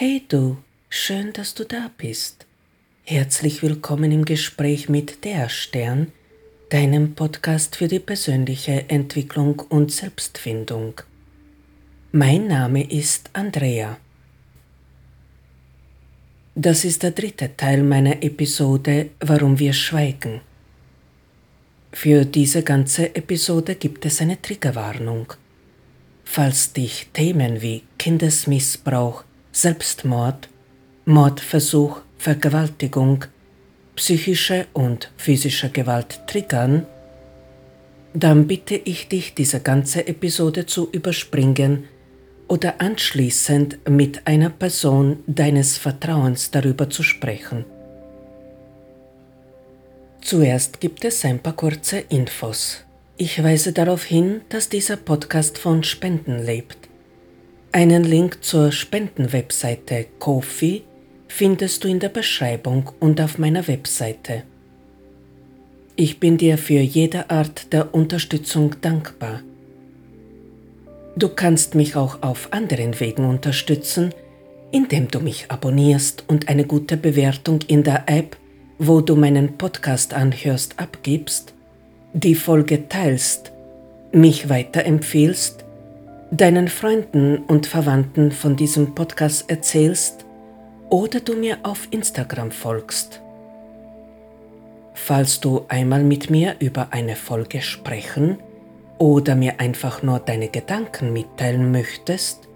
[0.00, 0.58] Hey du,
[0.88, 2.46] schön, dass du da bist.
[3.02, 6.12] Herzlich willkommen im Gespräch mit Der Stern,
[6.68, 11.00] deinem Podcast für die persönliche Entwicklung und Selbstfindung.
[12.12, 13.98] Mein Name ist Andrea.
[16.54, 20.42] Das ist der dritte Teil meiner Episode Warum wir schweigen.
[21.92, 25.32] Für diese ganze Episode gibt es eine Triggerwarnung.
[26.22, 29.24] Falls dich Themen wie Kindesmissbrauch,
[29.60, 30.48] Selbstmord,
[31.04, 33.24] Mordversuch, Vergewaltigung,
[33.96, 36.86] psychische und physische Gewalt triggern,
[38.14, 41.88] dann bitte ich dich, diese ganze Episode zu überspringen
[42.46, 47.64] oder anschließend mit einer Person deines Vertrauens darüber zu sprechen.
[50.20, 52.84] Zuerst gibt es ein paar kurze Infos.
[53.16, 56.87] Ich weise darauf hin, dass dieser Podcast von Spenden lebt.
[57.78, 60.82] Einen Link zur Spendenwebseite Kofi
[61.28, 64.42] findest du in der Beschreibung und auf meiner Webseite.
[65.94, 69.42] Ich bin dir für jede Art der Unterstützung dankbar.
[71.14, 74.12] Du kannst mich auch auf anderen Wegen unterstützen,
[74.72, 78.36] indem du mich abonnierst und eine gute Bewertung in der App,
[78.80, 81.54] wo du meinen Podcast anhörst, abgibst,
[82.12, 83.52] die Folge teilst,
[84.10, 85.64] mich weiterempfehlst
[86.30, 90.26] deinen Freunden und Verwandten von diesem Podcast erzählst
[90.90, 93.22] oder du mir auf Instagram folgst.
[94.94, 98.38] Falls du einmal mit mir über eine Folge sprechen
[98.98, 102.48] oder mir einfach nur deine Gedanken mitteilen möchtest,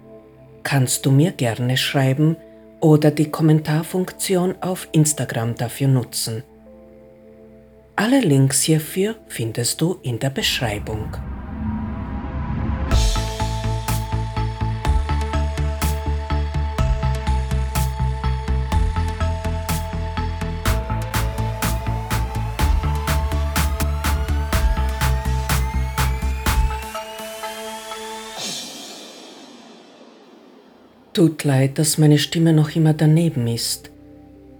[0.61, 2.35] kannst du mir gerne schreiben
[2.79, 6.43] oder die Kommentarfunktion auf Instagram dafür nutzen.
[7.95, 11.15] Alle Links hierfür findest du in der Beschreibung.
[31.13, 33.91] Tut leid, dass meine Stimme noch immer daneben ist.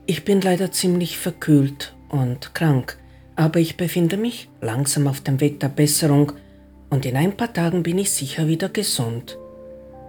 [0.05, 2.99] Ich bin leider ziemlich verkühlt und krank,
[3.35, 6.33] aber ich befinde mich langsam auf dem Weg der Besserung
[6.91, 9.39] und in ein paar Tagen bin ich sicher wieder gesund.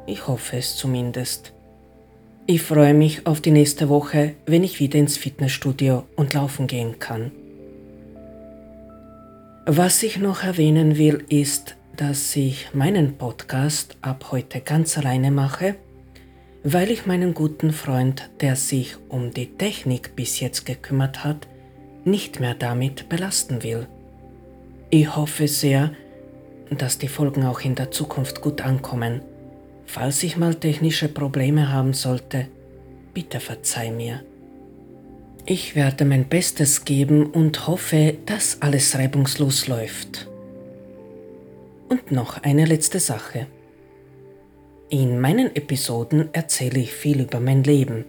[0.06, 1.55] Ich hoffe es zumindest.
[2.47, 6.99] Ich freue mich auf die nächste Woche, wenn ich wieder ins Fitnessstudio und laufen gehen
[6.99, 7.32] kann.
[9.65, 15.76] Was ich noch erwähnen will, ist, dass ich meinen Podcast ab heute ganz alleine mache
[16.65, 21.47] weil ich meinen guten Freund, der sich um die Technik bis jetzt gekümmert hat,
[22.05, 23.87] nicht mehr damit belasten will.
[24.89, 25.93] Ich hoffe sehr,
[26.71, 29.21] dass die Folgen auch in der Zukunft gut ankommen.
[29.85, 32.49] Falls ich mal technische Probleme haben sollte,
[33.13, 34.23] bitte verzeih mir.
[35.45, 40.29] Ich werde mein Bestes geben und hoffe, dass alles reibungslos läuft.
[41.91, 43.47] Und noch eine letzte Sache.
[44.94, 48.05] In meinen Episoden erzähle ich viel über mein Leben.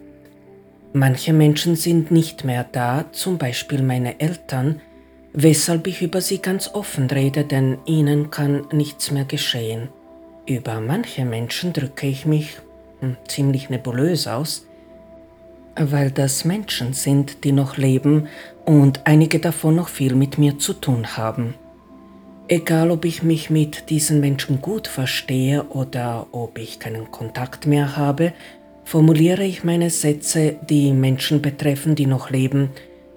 [0.93, 4.81] Manche Menschen sind nicht mehr da, zum Beispiel meine Eltern,
[5.33, 9.89] weshalb ich über sie ganz offen rede, denn ihnen kann nichts mehr geschehen.
[10.45, 12.59] Über manche Menschen drücke ich mich
[12.99, 14.67] hm, ziemlich nebulös aus,
[15.75, 18.27] weil das Menschen sind, die noch leben
[18.63, 21.55] und einige davon noch viel mit mir zu tun haben.
[22.47, 27.97] Egal ob ich mich mit diesen Menschen gut verstehe oder ob ich keinen Kontakt mehr
[27.97, 28.33] habe,
[28.83, 32.69] formuliere ich meine Sätze, die Menschen betreffen, die noch leben,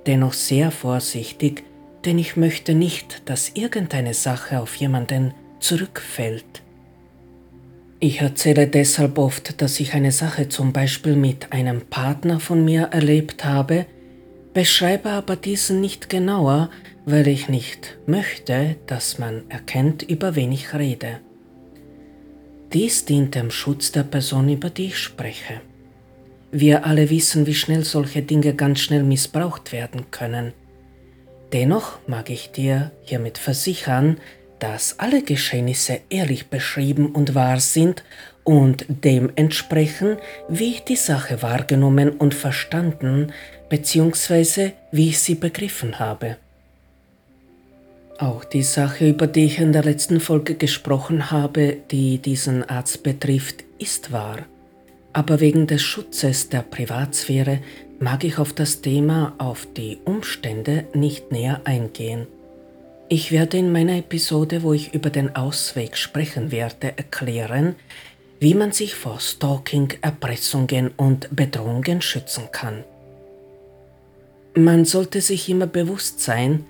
[0.06, 1.65] dennoch sehr vorsichtig,
[2.06, 6.62] denn ich möchte nicht, dass irgendeine Sache auf jemanden zurückfällt.
[8.00, 12.84] Ich erzähle deshalb oft, dass ich eine Sache zum Beispiel mit einem Partner von mir
[12.93, 13.84] erlebt habe,
[14.55, 16.71] beschreibe aber diesen nicht genauer,
[17.10, 21.20] weil ich nicht möchte, dass man erkennt, über wen ich rede.
[22.74, 25.62] Dies dient dem Schutz der Person, über die ich spreche.
[26.53, 30.53] Wir alle wissen, wie schnell solche Dinge ganz schnell missbraucht werden können.
[31.54, 34.18] Dennoch mag ich dir hiermit versichern,
[34.59, 38.04] dass alle Geschehnisse ehrlich beschrieben und wahr sind
[38.44, 40.18] und dem entsprechen,
[40.50, 43.33] wie ich die Sache wahrgenommen und verstanden
[43.71, 44.72] bzw.
[44.92, 46.36] wie ich sie begriffen habe.
[48.18, 53.04] Auch die Sache, über die ich in der letzten Folge gesprochen habe, die diesen Arzt
[53.04, 54.38] betrifft, ist wahr.
[55.12, 57.60] Aber wegen des Schutzes der Privatsphäre
[58.00, 62.26] mag ich auf das Thema, auf die Umstände nicht näher eingehen.
[63.09, 67.76] Ich werde in meiner Episode, wo ich über den Ausweg sprechen werde, erklären,
[68.41, 72.82] wie man sich vor Stalking, Erpressungen und Bedrohungen schützen kann.
[74.54, 76.66] Man sollte sich immer bewusst sein,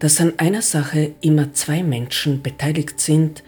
[0.00, 3.44] dass an einer Sache immer zwei Menschen beteiligt sind,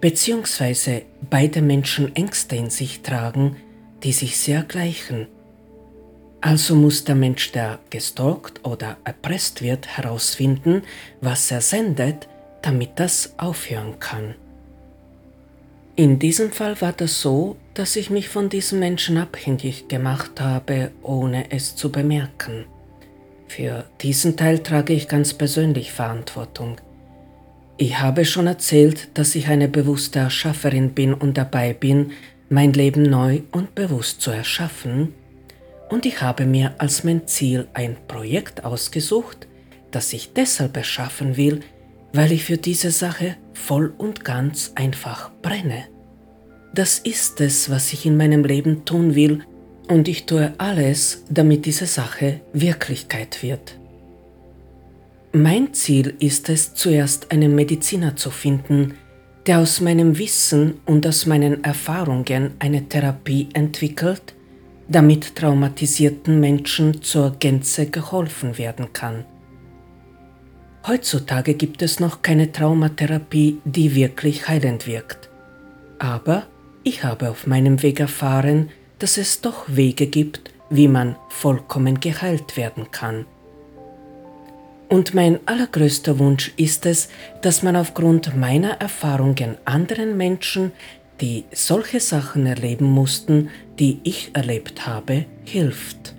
[0.00, 3.56] beziehungsweise beide Menschen Ängste in sich tragen,
[4.02, 5.26] die sich sehr gleichen.
[6.40, 10.82] Also muss der Mensch, der gestalkt oder erpresst wird, herausfinden,
[11.20, 12.28] was er sendet,
[12.62, 14.36] damit das aufhören kann.
[15.96, 20.92] In diesem Fall war das so, dass ich mich von diesem Menschen abhängig gemacht habe,
[21.02, 22.66] ohne es zu bemerken.
[23.48, 26.80] Für diesen Teil trage ich ganz persönlich Verantwortung.
[27.78, 32.12] Ich habe schon erzählt, dass ich eine bewusste Erschafferin bin und dabei bin,
[32.48, 35.12] mein Leben neu und bewusst zu erschaffen,
[35.88, 39.46] und ich habe mir als mein Ziel ein Projekt ausgesucht,
[39.90, 41.60] das ich deshalb erschaffen will,
[42.12, 45.84] weil ich für diese Sache voll und ganz einfach brenne.
[46.74, 49.44] Das ist es, was ich in meinem Leben tun will,
[49.88, 53.78] und ich tue alles, damit diese Sache Wirklichkeit wird.
[55.32, 58.94] Mein Ziel ist es, zuerst einen Mediziner zu finden,
[59.46, 64.34] der aus meinem Wissen und aus meinen Erfahrungen eine Therapie entwickelt,
[64.88, 69.24] damit traumatisierten Menschen zur Gänze geholfen werden kann.
[70.86, 75.28] Heutzutage gibt es noch keine Traumatherapie, die wirklich heilend wirkt.
[75.98, 76.44] Aber
[76.84, 82.56] ich habe auf meinem Weg erfahren, dass es doch Wege gibt, wie man vollkommen geheilt
[82.56, 83.26] werden kann.
[84.88, 87.08] Und mein allergrößter Wunsch ist es,
[87.42, 90.72] dass man aufgrund meiner Erfahrungen anderen Menschen,
[91.20, 96.14] die solche Sachen erleben mussten, die ich erlebt habe, hilft.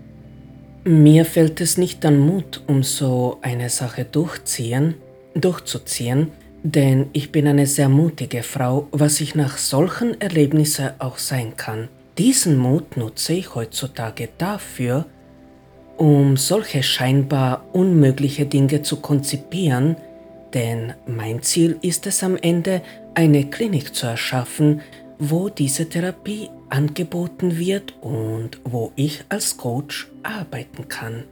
[0.84, 4.96] Mir fällt es nicht an Mut, um so eine Sache durchziehen,
[5.34, 6.32] durchzuziehen,
[6.64, 11.90] denn ich bin eine sehr mutige Frau, was ich nach solchen Erlebnissen auch sein kann.
[12.18, 15.06] Diesen Mut nutze ich heutzutage dafür,
[15.98, 19.98] um solche scheinbar unmögliche Dinge zu konzipieren,
[20.54, 22.82] denn mein Ziel ist es am Ende,
[23.14, 24.82] eine Klinik zu erschaffen,
[25.20, 31.24] wo diese Therapie angeboten wird und wo ich als Coach arbeiten kann.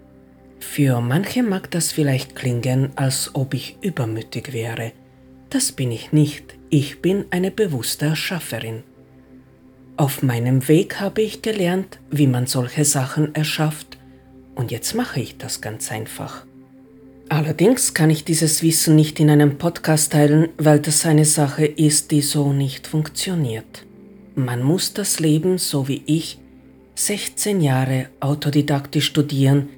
[0.60, 4.92] Für manche mag das vielleicht klingen, als ob ich übermütig wäre.
[5.50, 6.56] Das bin ich nicht.
[6.70, 8.84] Ich bin eine bewusste Erschafferin.
[9.98, 13.98] Auf meinem Weg habe ich gelernt, wie man solche Sachen erschafft
[14.56, 16.46] und jetzt mache ich das ganz einfach.
[17.30, 22.12] Allerdings kann ich dieses Wissen nicht in einem Podcast teilen, weil das eine Sache ist,
[22.12, 23.86] die so nicht funktioniert.
[24.36, 26.40] Man muss das Leben, so wie ich,
[26.96, 29.70] 16 Jahre autodidaktisch studieren,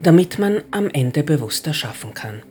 [0.00, 2.42] damit man am Ende bewusst erschaffen kann.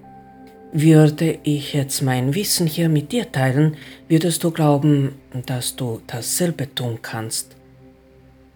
[0.71, 3.75] Würde ich jetzt mein Wissen hier mit dir teilen,
[4.07, 5.15] würdest du glauben,
[5.47, 7.55] dass du dasselbe tun kannst.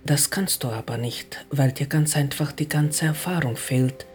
[0.05, 4.05] Das kannst du aber nicht, weil dir ganz einfach die ganze Erfahrung fehlt,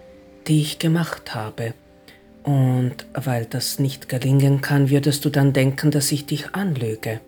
[0.46, 1.74] die ich gemacht habe.
[2.44, 7.20] Und weil das nicht gelingen kann, würdest du dann denken, dass ich dich anlüge.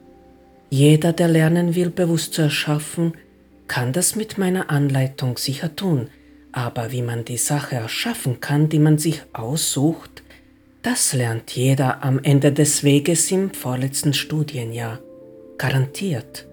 [0.71, 3.15] Jeder, der lernen will, bewusst zu erschaffen,
[3.67, 6.11] kann das mit meiner Anleitung sicher tun,
[6.53, 10.23] aber wie man die Sache erschaffen kann, die man sich aussucht,
[10.83, 14.99] das lernt jeder am Ende des Weges im vorletzten Studienjahr.
[15.59, 16.47] Garantiert.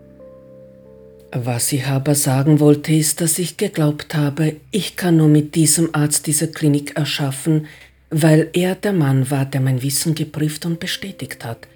[1.32, 5.94] Was ich aber sagen wollte, ist, dass ich geglaubt habe, ich kann nur mit diesem
[5.94, 7.68] Arzt diese Klinik erschaffen,
[8.10, 11.68] weil er der Mann war, der mein Wissen geprüft und bestätigt hat.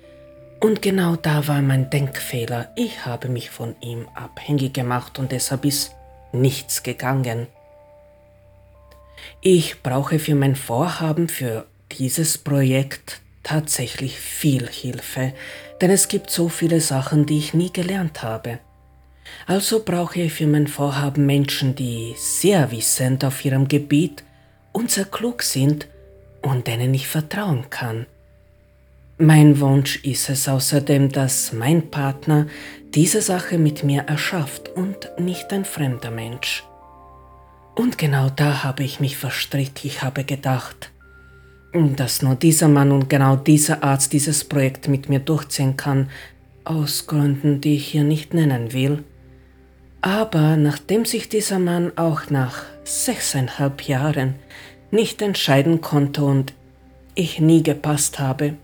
[0.59, 2.71] Und genau da war mein Denkfehler.
[2.75, 5.91] Ich habe mich von ihm abhängig gemacht und deshalb ist
[6.31, 7.47] nichts gegangen.
[9.41, 11.65] Ich brauche für mein Vorhaben, für
[11.97, 15.33] dieses Projekt tatsächlich viel Hilfe,
[15.81, 18.59] denn es gibt so viele Sachen, die ich nie gelernt habe.
[19.47, 24.23] Also brauche ich für mein Vorhaben Menschen, die sehr wissend auf ihrem Gebiet
[24.71, 25.87] und sehr klug sind
[26.41, 28.05] und denen ich vertrauen kann.
[29.17, 32.47] Mein Wunsch ist es außerdem, dass mein Partner
[32.95, 36.63] diese Sache mit mir erschafft und nicht ein fremder Mensch.
[37.75, 39.85] Und genau da habe ich mich verstrickt.
[39.85, 40.91] Ich habe gedacht,
[41.73, 46.09] dass nur dieser Mann und genau dieser Arzt dieses Projekt mit mir durchziehen kann,
[46.63, 49.03] aus Gründen, die ich hier nicht nennen will.
[50.01, 54.35] Aber nachdem sich dieser Mann auch nach sechseinhalb Jahren
[54.89, 56.53] nicht entscheiden konnte und
[57.15, 58.55] ich nie gepasst habe,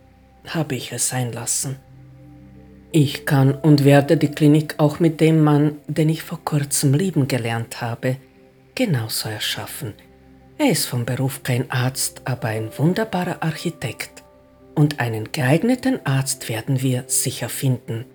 [0.48, 1.78] habe ich es sein lassen.
[2.92, 7.28] Ich kann und werde die Klinik auch mit dem Mann, den ich vor kurzem lieben
[7.28, 8.18] gelernt habe,
[8.76, 9.94] genauso erschaffen.
[10.60, 14.24] Er ist vom Beruf kein Arzt, aber ein wunderbarer Architekt.
[14.74, 18.06] Und einen geeigneten Arzt werden wir sicher finden.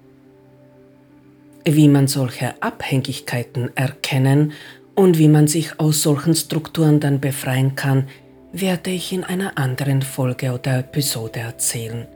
[1.65, 4.53] wie man solche Abhängigkeiten erkennen
[4.97, 8.09] und wie man sich aus solchen Strukturen dann befreien kann,
[8.53, 12.09] werde ich in einer anderen Folge oder Episode erzählen.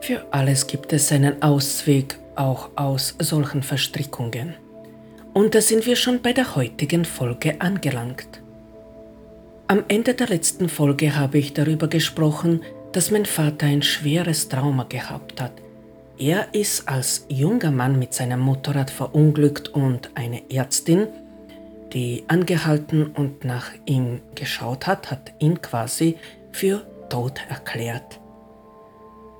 [0.00, 4.54] Für alles gibt es einen Ausweg auch aus solchen Verstrickungen.
[5.34, 8.41] Und da sind wir schon bei der heutigen Folge angelangt.
[9.72, 12.60] Am Ende der letzten Folge habe ich darüber gesprochen,
[12.92, 15.52] dass mein Vater ein schweres Trauma gehabt hat.
[16.18, 21.06] Er ist als junger Mann mit seinem Motorrad verunglückt und eine Ärztin,
[21.94, 26.18] die angehalten und nach ihm geschaut hat, hat ihn quasi
[26.50, 28.20] für tot erklärt.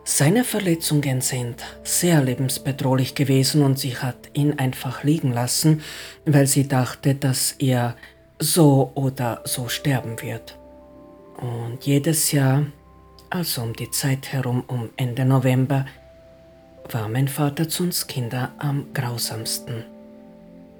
[0.04, 5.82] Seine Verletzungen sind sehr lebensbedrohlich gewesen und sie hat ihn einfach liegen lassen,
[6.24, 7.96] weil sie dachte, dass er
[8.42, 10.58] so oder so sterben wird.
[11.36, 12.66] Und jedes Jahr,
[13.30, 15.86] also um die Zeit herum, um Ende November,
[16.90, 19.84] war mein Vater zu uns Kinder am grausamsten.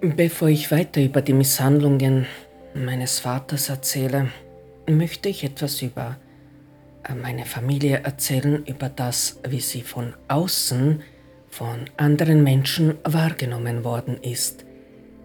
[0.01, 2.27] Bevor ich weiter über die Misshandlungen
[2.75, 4.29] meines Vaters erzähle,
[4.89, 6.17] möchte ich etwas über
[7.05, 11.03] äh, meine Familie erzählen, über das, wie sie von außen
[11.49, 14.65] von anderen Menschen wahrgenommen worden ist.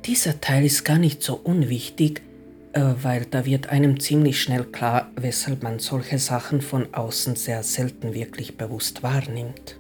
[0.06, 2.22] Dieser Teil ist gar nicht so unwichtig,
[2.74, 8.14] weil da wird einem ziemlich schnell klar, weshalb man solche Sachen von außen sehr selten
[8.14, 9.78] wirklich bewusst wahrnimmt.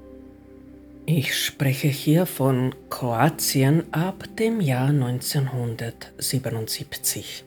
[1.05, 7.45] Ich spreche hier von Kroatien ab dem Jahr 1977.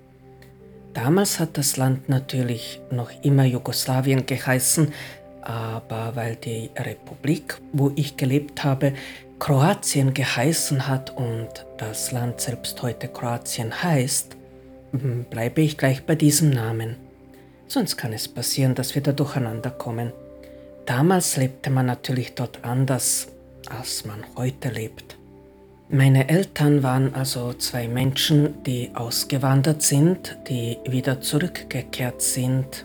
[0.94, 4.94] Damals hat das Land natürlich noch immer Jugoslawien geheißen,
[5.42, 8.94] aber weil die Republik, wo ich gelebt habe,
[9.38, 14.37] Kroatien geheißen hat und das Land selbst heute Kroatien heißt,
[14.92, 16.97] bleibe ich gleich bei diesem Namen.
[17.66, 20.12] Sonst kann es passieren, dass wir da durcheinander kommen.
[20.87, 23.28] Damals lebte man natürlich dort anders
[23.68, 25.16] als man heute lebt.
[25.88, 32.85] Meine Eltern waren also zwei Menschen, die ausgewandert sind, die wieder zurückgekehrt sind,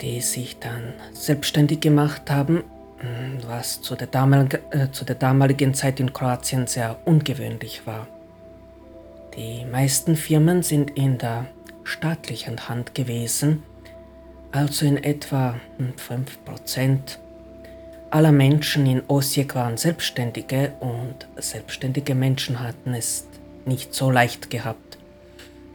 [0.00, 2.64] die sich dann selbstständig gemacht haben,
[3.46, 8.08] was zu der, damaligen, äh, zu der damaligen Zeit in Kroatien sehr ungewöhnlich war.
[9.36, 11.46] Die meisten Firmen sind in der
[11.84, 13.62] staatlichen Hand gewesen,
[14.50, 17.18] also in etwa 5%
[18.10, 23.26] aller Menschen in Osijek waren Selbstständige und selbstständige Menschen hatten es
[23.66, 24.96] nicht so leicht gehabt.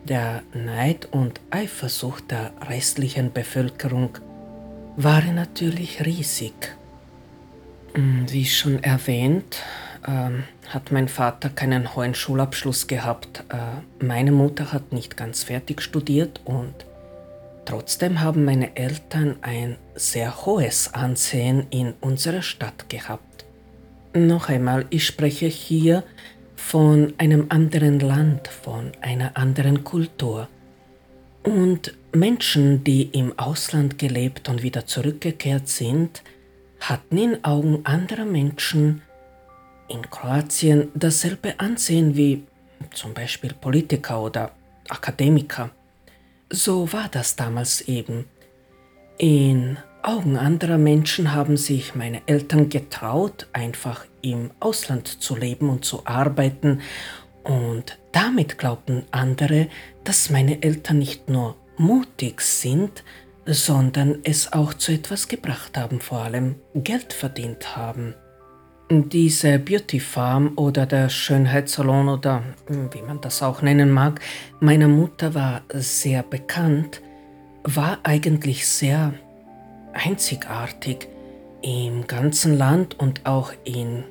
[0.06, 4.18] Der Neid und Eifersucht der restlichen Bevölkerung
[4.96, 6.76] waren natürlich riesig.
[7.94, 9.62] Hm, wie schon erwähnt,
[10.08, 10.32] äh,
[10.74, 13.44] hat mein Vater keinen hohen Schulabschluss gehabt.
[13.50, 16.86] Äh, meine Mutter hat nicht ganz fertig studiert und
[17.66, 23.46] Trotzdem haben meine Eltern ein sehr hohes Ansehen in unserer Stadt gehabt.
[24.14, 26.04] Noch einmal, ich spreche hier
[26.56, 30.48] von einem anderen Land, von einer anderen Kultur.
[31.44, 36.24] Und Menschen, die im Ausland gelebt und wieder zurückgekehrt sind,
[36.80, 39.02] hatten in Augen anderer Menschen
[39.92, 42.44] in Kroatien dasselbe Ansehen wie
[42.94, 44.52] zum Beispiel Politiker oder
[44.90, 45.70] Akademiker.
[46.50, 48.26] So war das damals eben.
[49.18, 55.86] In Augen anderer Menschen haben sich meine Eltern getraut, einfach im Ausland zu leben und
[55.86, 56.82] zu arbeiten,
[57.44, 59.68] und damit glaubten andere,
[60.04, 63.04] dass meine Eltern nicht nur mutig sind,
[63.46, 68.14] sondern es auch zu etwas gebracht haben, vor allem Geld verdient haben.
[68.94, 74.20] Diese Beauty Farm oder der Schönheitssalon oder hm, wie man das auch nennen mag,
[74.60, 77.02] meiner Mutter war sehr bekannt,
[77.64, 79.14] war eigentlich sehr
[79.94, 81.08] einzigartig
[81.62, 84.04] im ganzen Land und auch in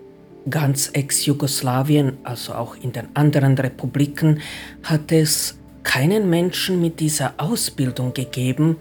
[0.48, 4.40] ganz Ex-Jugoslawien, also auch in den anderen Republiken,
[4.82, 8.76] hat es keinen Menschen mit dieser Ausbildung gegeben.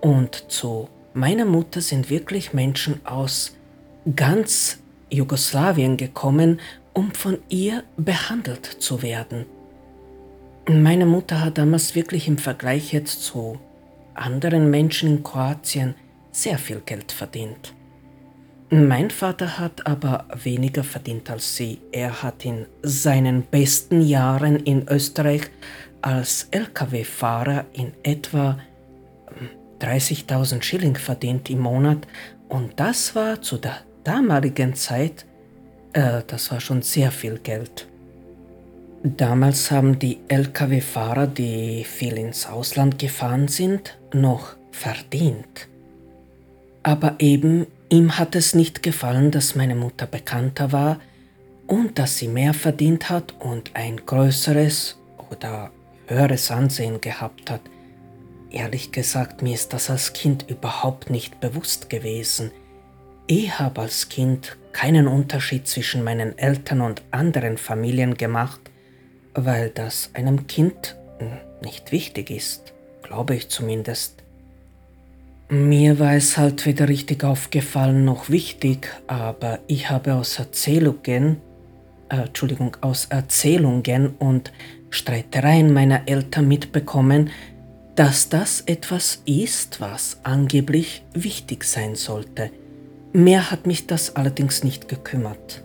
[0.00, 3.56] Und zu meiner Mutter sind wirklich Menschen aus
[4.14, 4.78] ganz
[5.14, 6.60] Jugoslawien gekommen,
[6.92, 9.46] um von ihr behandelt zu werden.
[10.68, 13.58] Meine Mutter hat damals wirklich im Vergleich jetzt zu
[14.14, 15.94] anderen Menschen in Kroatien
[16.32, 17.74] sehr viel Geld verdient.
[18.70, 21.80] Mein Vater hat aber weniger verdient als sie.
[21.92, 25.42] Er hat in seinen besten Jahren in Österreich
[26.02, 28.58] als Lkw-Fahrer in etwa
[29.80, 32.06] 30.000 Schilling verdient im Monat
[32.48, 35.26] und das war zu der damaligen Zeit,
[35.92, 37.88] äh, das war schon sehr viel Geld.
[39.02, 45.68] Damals haben die Lkw-Fahrer, die viel ins Ausland gefahren sind, noch verdient.
[46.82, 51.00] Aber eben ihm hat es nicht gefallen, dass meine Mutter bekannter war
[51.66, 54.98] und dass sie mehr verdient hat und ein größeres
[55.30, 55.70] oder
[56.06, 57.60] höheres Ansehen gehabt hat.
[58.50, 62.52] Ehrlich gesagt, mir ist das als Kind überhaupt nicht bewusst gewesen.
[63.26, 68.60] Ich habe als Kind keinen Unterschied zwischen meinen Eltern und anderen Familien gemacht,
[69.32, 70.96] weil das einem Kind
[71.62, 74.22] nicht wichtig ist, glaube ich zumindest.
[75.48, 81.38] Mir war es halt weder richtig aufgefallen noch wichtig, aber ich habe aus Erzählungen,
[82.10, 84.52] äh, Entschuldigung, aus Erzählungen und
[84.90, 87.30] Streitereien meiner Eltern mitbekommen,
[87.94, 92.50] dass das etwas ist, was angeblich wichtig sein sollte.
[93.16, 95.62] Mehr hat mich das allerdings nicht gekümmert.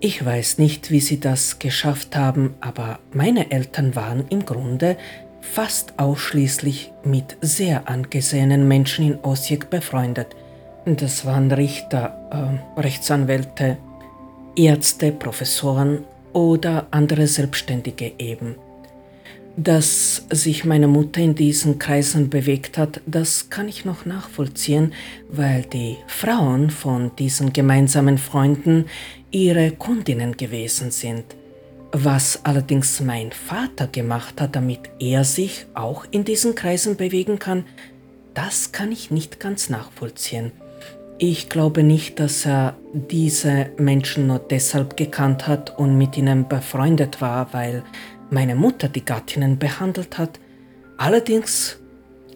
[0.00, 4.96] Ich weiß nicht, wie sie das geschafft haben, aber meine Eltern waren im Grunde
[5.40, 10.34] fast ausschließlich mit sehr angesehenen Menschen in Osijek befreundet.
[10.86, 13.76] Das waren Richter, äh, Rechtsanwälte,
[14.56, 18.56] Ärzte, Professoren oder andere Selbstständige eben.
[19.56, 24.92] Dass sich meine Mutter in diesen Kreisen bewegt hat, das kann ich noch nachvollziehen,
[25.28, 28.86] weil die Frauen von diesen gemeinsamen Freunden
[29.30, 31.24] ihre Kundinnen gewesen sind.
[31.92, 37.64] Was allerdings mein Vater gemacht hat, damit er sich auch in diesen Kreisen bewegen kann,
[38.34, 40.50] das kann ich nicht ganz nachvollziehen.
[41.18, 47.20] Ich glaube nicht, dass er diese Menschen nur deshalb gekannt hat und mit ihnen befreundet
[47.20, 47.84] war, weil
[48.30, 50.40] meine Mutter die Gattinnen behandelt hat.
[50.96, 51.78] Allerdings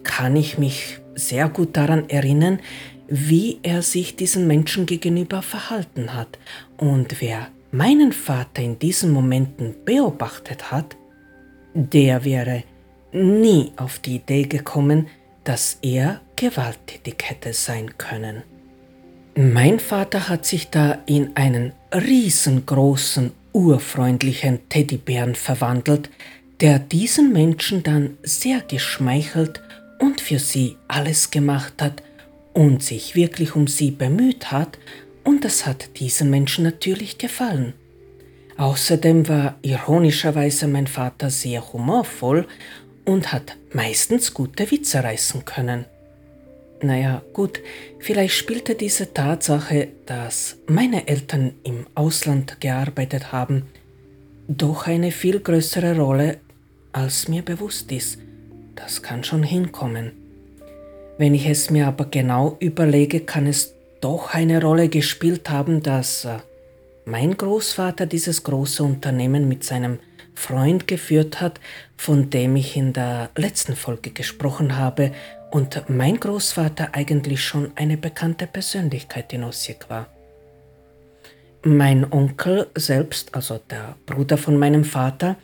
[0.03, 2.59] kann ich mich sehr gut daran erinnern,
[3.07, 6.37] wie er sich diesen Menschen gegenüber verhalten hat
[6.77, 10.95] und wer meinen Vater in diesen Momenten beobachtet hat,
[11.73, 12.63] der wäre
[13.11, 15.07] nie auf die Idee gekommen,
[15.43, 18.43] dass er gewalttätig hätte sein können.
[19.35, 26.09] Mein Vater hat sich da in einen riesengroßen, urfreundlichen Teddybären verwandelt,
[26.61, 29.61] der diesen Menschen dann sehr geschmeichelt
[29.99, 32.03] und für sie alles gemacht hat
[32.53, 34.77] und sich wirklich um sie bemüht hat
[35.23, 37.73] und das hat diesen Menschen natürlich gefallen.
[38.57, 42.47] Außerdem war ironischerweise mein Vater sehr humorvoll
[43.05, 45.85] und hat meistens gute Witze reißen können.
[46.81, 47.59] Naja, gut,
[47.99, 53.63] vielleicht spielte diese Tatsache, dass meine Eltern im Ausland gearbeitet haben,
[54.47, 56.37] doch eine viel größere Rolle,
[56.93, 58.19] als mir bewusst ist.
[58.75, 60.13] Das kann schon hinkommen.
[61.17, 66.23] Wenn ich es mir aber genau überlege, kann es doch eine Rolle gespielt haben, dass
[66.23, 66.37] äh,
[67.03, 69.99] mein Großvater dieses große Unternehmen mit seinem
[70.33, 71.59] Freund geführt hat,
[71.97, 75.11] von dem ich in der letzten Folge gesprochen habe
[75.51, 80.07] und mein Großvater eigentlich schon eine bekannte Persönlichkeit in Osijek war.
[81.63, 85.35] Mein Onkel selbst, also der Bruder von meinem Vater,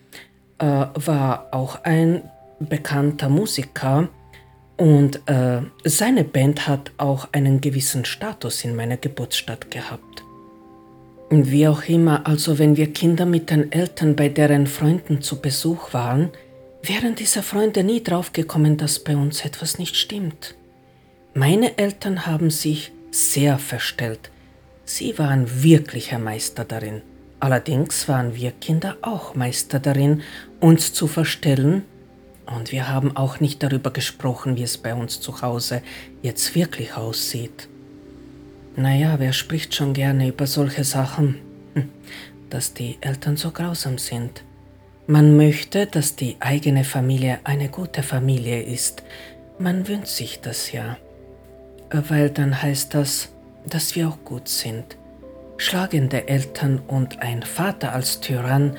[0.60, 4.10] äh, war auch ein bekannter Musiker,
[4.78, 10.24] und äh, seine Band hat auch einen gewissen Status in meiner Geburtsstadt gehabt.
[11.30, 15.94] Wie auch immer, also wenn wir Kinder mit den Eltern bei deren Freunden zu Besuch
[15.94, 16.30] waren,
[16.88, 20.56] wären diese Freunde nie draufgekommen, dass bei uns etwas nicht stimmt.
[21.34, 24.32] Meine Eltern haben sich sehr verstellt.
[24.84, 27.02] Sie waren wirklicher Meister darin.
[27.40, 30.22] Allerdings waren wir Kinder auch Meister darin,
[30.60, 31.84] uns zu verstellen
[32.46, 35.82] und wir haben auch nicht darüber gesprochen, wie es bei uns zu Hause
[36.22, 37.68] jetzt wirklich aussieht.
[38.76, 41.40] Naja, wer spricht schon gerne über solche Sachen?
[41.74, 41.90] Hm,
[42.50, 44.44] dass die Eltern so grausam sind.
[45.08, 49.04] Man möchte, dass die eigene Familie eine gute Familie ist.
[49.60, 50.98] Man wünscht sich das ja.
[51.92, 53.30] Weil dann heißt das,
[53.68, 54.98] dass wir auch gut sind.
[55.58, 58.76] Schlagende Eltern und ein Vater als Tyrann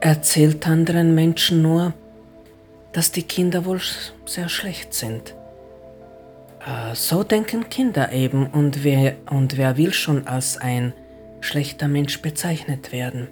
[0.00, 1.94] erzählt anderen Menschen nur,
[2.92, 3.80] dass die Kinder wohl
[4.26, 5.34] sehr schlecht sind.
[6.60, 10.92] Äh, so denken Kinder eben und wer, und wer will schon als ein
[11.40, 13.28] schlechter Mensch bezeichnet werden?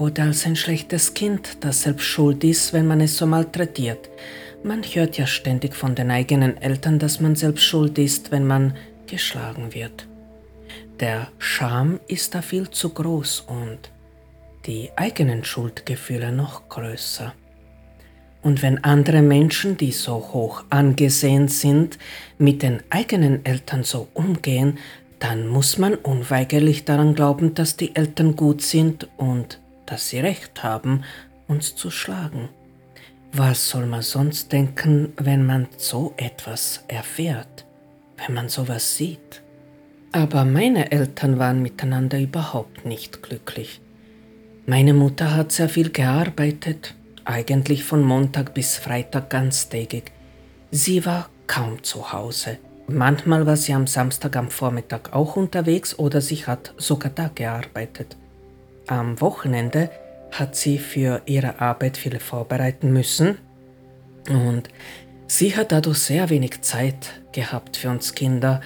[0.00, 4.08] Oder als ein schlechtes Kind, das selbst schuld ist, wenn man es so malträtiert.
[4.64, 8.74] Man hört ja ständig von den eigenen Eltern, dass man selbst schuld ist, wenn man
[9.06, 10.08] geschlagen wird.
[11.00, 13.90] Der Scham ist da viel zu groß und
[14.64, 17.34] die eigenen Schuldgefühle noch größer.
[18.40, 21.98] Und wenn andere Menschen, die so hoch angesehen sind,
[22.38, 24.78] mit den eigenen Eltern so umgehen,
[25.18, 29.59] dann muss man unweigerlich daran glauben, dass die Eltern gut sind und
[29.90, 31.02] dass sie recht haben,
[31.48, 32.48] uns zu schlagen.
[33.32, 37.66] Was soll man sonst denken, wenn man so etwas erfährt,
[38.16, 39.42] wenn man sowas sieht?
[40.12, 43.80] Aber meine Eltern waren miteinander überhaupt nicht glücklich.
[44.66, 50.12] Meine Mutter hat sehr viel gearbeitet, eigentlich von Montag bis Freitag ganztägig.
[50.70, 52.58] Sie war kaum zu Hause.
[52.88, 58.16] Manchmal war sie am Samstag am Vormittag auch unterwegs oder sie hat sogar da gearbeitet.
[58.90, 59.88] Am Wochenende
[60.32, 63.38] hat sie für ihre Arbeit viele vorbereiten müssen
[64.28, 64.68] und
[65.28, 68.60] sie hat dadurch sehr wenig Zeit gehabt für uns Kinder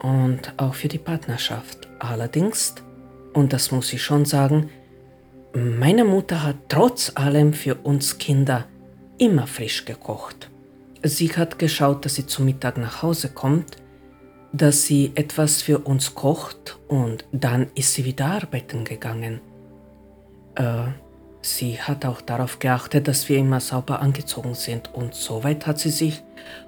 [0.00, 1.86] und auch für die Partnerschaft.
[2.00, 2.74] Allerdings,
[3.34, 4.68] und das muss ich schon sagen,
[5.54, 8.66] meine Mutter hat trotz allem für uns Kinder
[9.16, 10.50] immer frisch gekocht.
[11.04, 13.76] Sie hat geschaut, dass sie zum Mittag nach Hause kommt,
[14.52, 19.40] dass sie etwas für uns kocht und dann ist sie wieder arbeiten gegangen.
[20.54, 20.84] Äh,
[21.40, 25.90] sie hat auch darauf geachtet, dass wir immer sauber angezogen sind und soweit hat sie
[25.90, 26.22] sich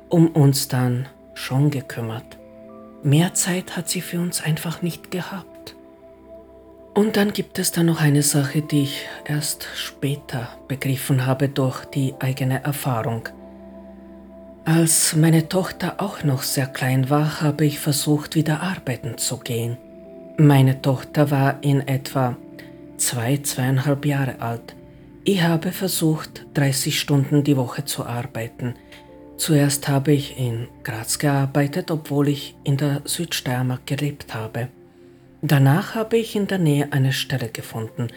[0.08, 2.38] um uns dann schon gekümmert.
[3.02, 5.76] Mehr Zeit hat sie für uns einfach nicht gehabt.
[6.94, 11.84] Und dann gibt es da noch eine Sache, die ich erst später begriffen habe durch
[11.86, 13.28] die eigene Erfahrung.
[14.64, 19.76] Als meine Tochter auch noch sehr klein war, habe ich versucht, wieder arbeiten zu gehen.
[20.38, 22.36] Meine Tochter war in etwa
[22.96, 24.74] zwei, zweieinhalb Jahre alt.
[25.24, 28.74] Ich habe versucht, 30 Stunden die Woche zu arbeiten.
[29.36, 34.68] Zuerst habe ich in Graz gearbeitet, obwohl ich in der Südsteiermark gelebt habe.
[35.42, 38.08] Danach habe ich in der Nähe eine Stelle gefunden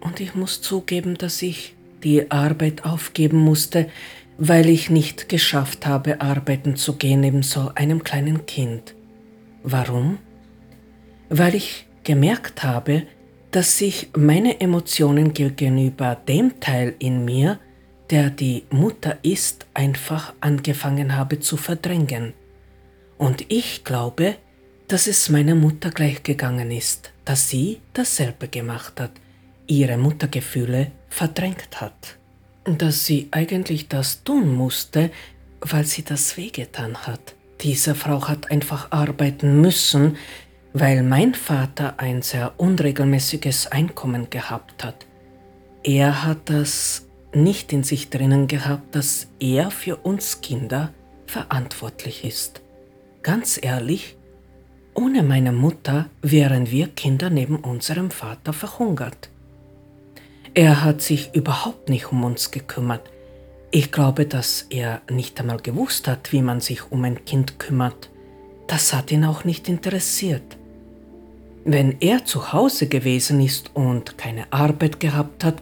[0.00, 3.88] und ich muss zugeben, dass ich die Arbeit aufgeben musste,
[4.38, 8.94] weil ich nicht geschafft habe, arbeiten zu gehen neben so einem kleinen Kind.
[9.62, 10.18] Warum?
[11.28, 13.02] Weil ich gemerkt habe,
[13.56, 17.58] dass sich meine Emotionen gegenüber dem Teil in mir,
[18.10, 22.34] der die Mutter ist, einfach angefangen habe zu verdrängen.
[23.16, 24.36] Und ich glaube,
[24.88, 29.12] dass es meiner Mutter gleichgegangen ist, dass sie dasselbe gemacht hat,
[29.66, 32.18] ihre Muttergefühle verdrängt hat.
[32.64, 35.10] Dass sie eigentlich das tun musste,
[35.62, 37.34] weil sie das wehgetan hat.
[37.62, 40.18] Diese Frau hat einfach arbeiten müssen,
[40.78, 45.06] weil mein Vater ein sehr unregelmäßiges Einkommen gehabt hat.
[45.82, 50.92] Er hat das nicht in sich drinnen gehabt, dass er für uns Kinder
[51.26, 52.60] verantwortlich ist.
[53.22, 54.18] Ganz ehrlich,
[54.92, 59.30] ohne meine Mutter wären wir Kinder neben unserem Vater verhungert.
[60.52, 63.10] Er hat sich überhaupt nicht um uns gekümmert.
[63.70, 68.10] Ich glaube, dass er nicht einmal gewusst hat, wie man sich um ein Kind kümmert.
[68.66, 70.58] Das hat ihn auch nicht interessiert.
[71.68, 75.56] Wenn er zu Hause gewesen ist und keine Arbeit gehabt hat,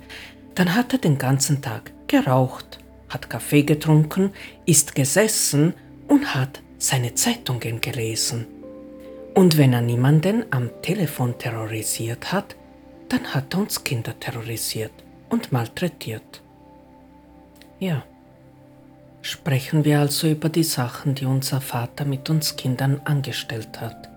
[0.54, 4.34] dann hat er den ganzen Tag geraucht, hat Kaffee getrunken,
[4.66, 5.72] ist gesessen
[6.06, 8.46] und hat seine Zeitungen gelesen.
[9.32, 12.54] Und wenn er niemanden am Telefon terrorisiert hat,
[13.08, 14.92] dann hat er uns Kinder terrorisiert
[15.30, 16.42] und malträtiert.
[17.78, 18.04] Ja,
[19.22, 24.13] sprechen wir also über die Sachen, die unser Vater mit uns Kindern angestellt hat.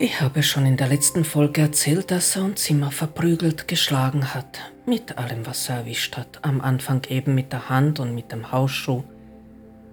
[0.00, 4.60] Ich habe schon in der letzten Folge erzählt, dass er uns immer verprügelt geschlagen hat,
[4.86, 6.38] mit allem, was er erwischt hat.
[6.42, 9.02] Am Anfang eben mit der Hand und mit dem Hausschuh,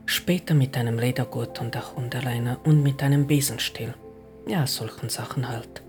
[0.05, 3.95] später mit einem Ledergurt und der Hundeleine und mit einem Besenstiel.
[4.47, 5.81] Ja, solchen Sachen halt.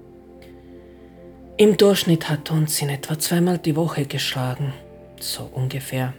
[1.59, 4.73] Im Durchschnitt hat er uns in etwa zweimal die Woche geschlagen,
[5.21, 6.15] so ungefähr.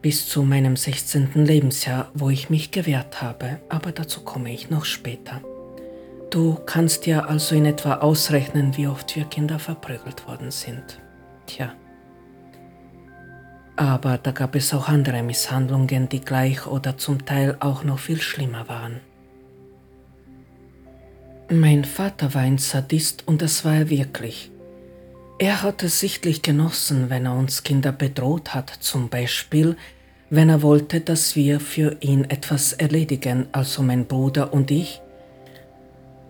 [0.00, 1.44] Bis zu meinem 16.
[1.44, 5.42] Lebensjahr, wo ich mich gewehrt habe, aber dazu komme ich noch später.
[6.30, 11.00] Du kannst ja also in etwa ausrechnen, wie oft wir Kinder verprügelt worden sind.
[11.46, 11.72] Tja.
[13.76, 18.20] Aber da gab es auch andere Misshandlungen, die gleich oder zum Teil auch noch viel
[18.20, 19.00] schlimmer waren.
[21.50, 24.50] Mein Vater war ein Sadist und das war er wirklich.
[25.38, 29.76] Er hat es sichtlich genossen, wenn er uns Kinder bedroht hat, zum Beispiel,
[30.28, 35.00] wenn er wollte, dass wir für ihn etwas erledigen, also mein Bruder und ich,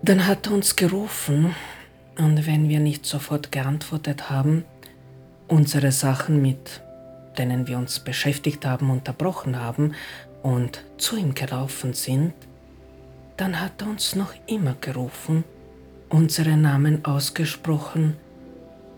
[0.02, 1.54] dann hat er uns gerufen.
[2.18, 4.64] Und wenn wir nicht sofort geantwortet haben,
[5.46, 6.82] unsere Sachen, mit
[7.38, 9.94] denen wir uns beschäftigt haben, unterbrochen haben
[10.42, 12.32] und zu ihm gelaufen sind,
[13.36, 15.44] dann hat er uns noch immer gerufen,
[16.08, 18.16] unsere Namen ausgesprochen,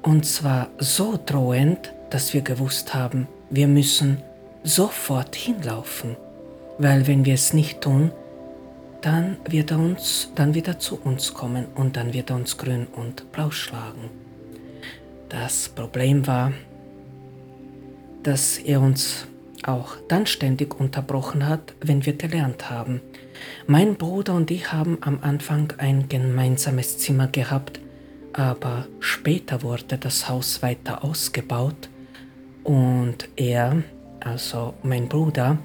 [0.02, 4.22] und zwar so drohend, dass wir gewusst haben, wir müssen
[4.62, 6.16] sofort hinlaufen,
[6.78, 8.10] weil wenn wir es nicht tun,
[9.02, 12.86] dann wird er uns dann wieder zu uns kommen und dann wird er uns grün
[12.86, 14.10] und blau schlagen.
[15.28, 16.52] Das Problem war,
[18.22, 19.26] dass er uns
[19.64, 23.00] auch dann ständig unterbrochen hat, wenn wir gelernt haben.
[23.66, 27.80] Mein Bruder und ich haben am Anfang ein gemeinsames Zimmer gehabt,
[28.32, 31.88] aber später wurde das Haus weiter ausgebaut
[32.64, 33.82] und er,
[34.20, 35.58] also mein Bruder,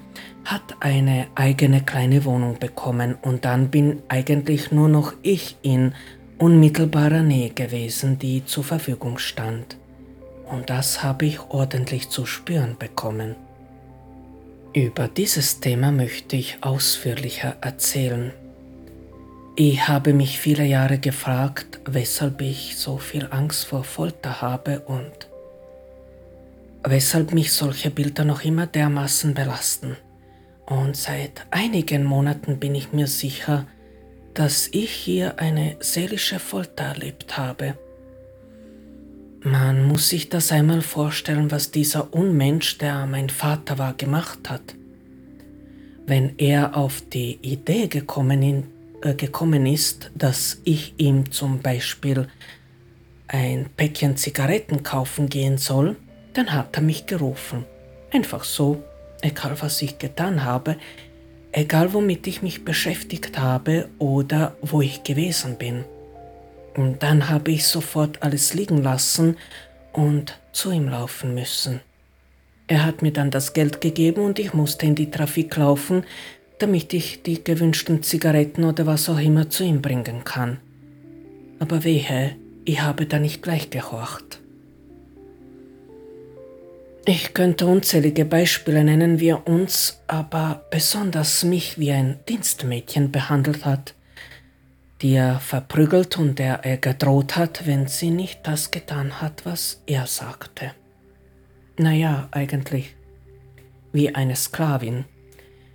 [0.45, 5.93] hat eine eigene kleine Wohnung bekommen und dann bin eigentlich nur noch ich in
[6.38, 9.77] unmittelbarer Nähe gewesen, die zur Verfügung stand.
[10.45, 13.36] Und das habe ich ordentlich zu spüren bekommen.
[14.73, 18.31] Über dieses Thema möchte ich ausführlicher erzählen.
[19.55, 25.29] Ich habe mich viele Jahre gefragt, weshalb ich so viel Angst vor Folter habe und
[26.84, 29.95] weshalb mich solche Bilder noch immer dermaßen belasten.
[30.65, 33.67] Und seit einigen Monaten bin ich mir sicher,
[34.34, 37.78] dass ich hier eine seelische Folter erlebt habe.
[39.41, 44.75] Man muss sich das einmal vorstellen, was dieser Unmensch, der mein Vater war, gemacht hat.
[46.08, 48.63] Wenn er auf die Idee gekommen, in,
[49.04, 52.28] äh, gekommen ist, dass ich ihm zum Beispiel
[53.28, 55.95] ein Päckchen Zigaretten kaufen gehen soll,
[56.34, 57.65] dann hat er mich gerufen.
[58.12, 58.84] Einfach so,
[59.25, 60.77] egal was ich getan habe,
[61.51, 65.83] egal womit ich mich beschäftigt habe oder wo ich gewesen bin.
[66.75, 69.38] Und dann habe ich sofort alles liegen lassen
[69.93, 71.79] und zu ihm laufen müssen.
[72.67, 76.03] Er hat mir dann das Geld gegeben und ich musste in die Trafik laufen,
[76.59, 80.59] damit ich die gewünschten Zigaretten oder was auch immer zu ihm bringen kann.
[81.59, 82.35] Aber wehe,
[82.65, 84.41] ich habe da nicht gleich gehorcht.
[87.07, 93.63] Ich könnte unzählige Beispiele nennen, wie er uns, aber besonders mich wie ein Dienstmädchen behandelt
[93.63, 93.93] hat,
[95.03, 99.83] die er verprügelt und der er gedroht hat, wenn sie nicht das getan hat, was
[99.85, 100.71] er sagte.
[101.77, 102.95] Naja, eigentlich
[103.93, 105.05] wie eine Sklavin.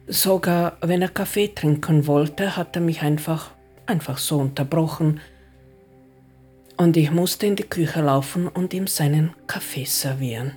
[0.09, 3.53] Sogar wenn er Kaffee trinken wollte, hat er mich einfach,
[3.87, 5.21] einfach so unterbrochen
[6.77, 10.57] und ich musste in die Küche laufen und ihm seinen Kaffee servieren.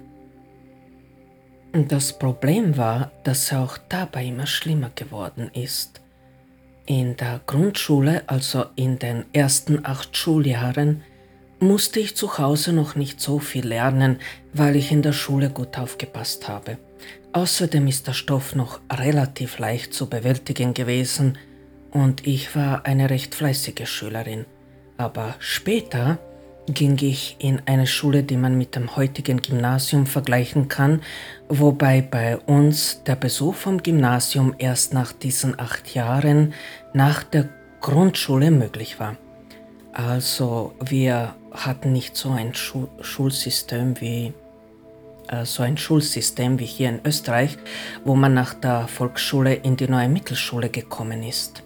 [1.76, 6.02] Das Problem war, dass er auch dabei immer schlimmer geworden ist.
[6.86, 11.02] In der Grundschule, also in den ersten acht Schuljahren,
[11.60, 14.20] musste ich zu Hause noch nicht so viel lernen,
[14.54, 16.78] weil ich in der Schule gut aufgepasst habe.
[17.32, 21.40] Außerdem ist der Stoff noch relativ leicht zu bewältigen gewesen
[21.90, 24.46] und ich war eine recht fleißige Schülerin.
[24.98, 26.20] Aber später
[26.68, 31.02] ging ich in eine Schule, die man mit dem heutigen Gymnasium vergleichen kann,
[31.50, 36.54] wobei bei uns der Besuch vom Gymnasium erst nach diesen acht Jahren
[36.94, 37.50] nach der
[37.82, 39.18] Grundschule möglich war.
[39.92, 44.34] Also wir hatten nicht so ein Schul Schulsystem wie
[45.28, 47.58] äh, so ein Schulsystem wie hier in Österreich,
[48.04, 51.62] wo man nach der Volksschule in die neue Mittelschule gekommen ist.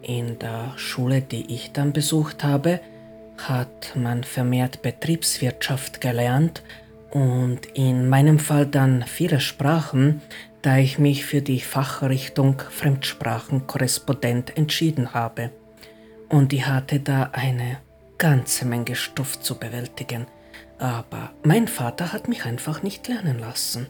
[0.00, 2.80] In der Schule, die ich dann besucht habe,
[3.48, 6.62] hat man vermehrt Betriebswirtschaft gelernt
[7.10, 10.22] und in meinem Fall dann viele Sprachen,
[10.62, 15.50] da ich mich für die Fachrichtung Fremdsprachenkorrespondent entschieden habe.
[16.28, 17.78] Und ich hatte da eine
[18.16, 20.26] ganze Menge Stoff zu bewältigen,
[20.78, 23.88] aber mein Vater hat mich einfach nicht lernen lassen.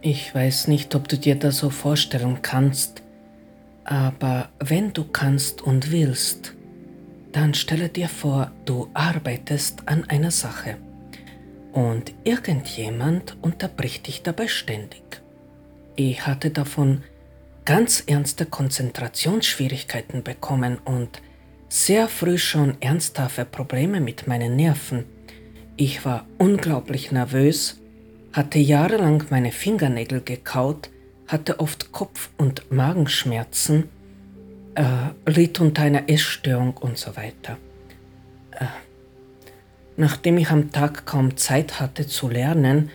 [0.00, 3.02] Ich weiß nicht, ob du dir das so vorstellen kannst,
[3.84, 6.54] aber wenn du kannst und willst,
[7.32, 10.76] dann stelle dir vor, du arbeitest an einer Sache
[11.72, 15.02] und irgendjemand unterbricht dich dabei ständig.
[15.96, 17.02] Ich hatte davon
[17.64, 21.20] ganz ernste Konzentrationsschwierigkeiten bekommen und
[21.68, 25.04] sehr früh schon ernsthafte Probleme mit meinen Nerven.
[25.76, 27.78] Ich war unglaublich nervös,
[28.32, 30.90] hatte jahrelang meine Fingernägel gekaut,
[31.26, 33.90] hatte oft Kopf- und Magenschmerzen
[34.78, 37.58] äh, litt unter einer Essstörung und so weiter.
[38.52, 38.66] Äh,
[39.96, 42.90] nachdem ich am Tag kaum Zeit hatte zu lernen,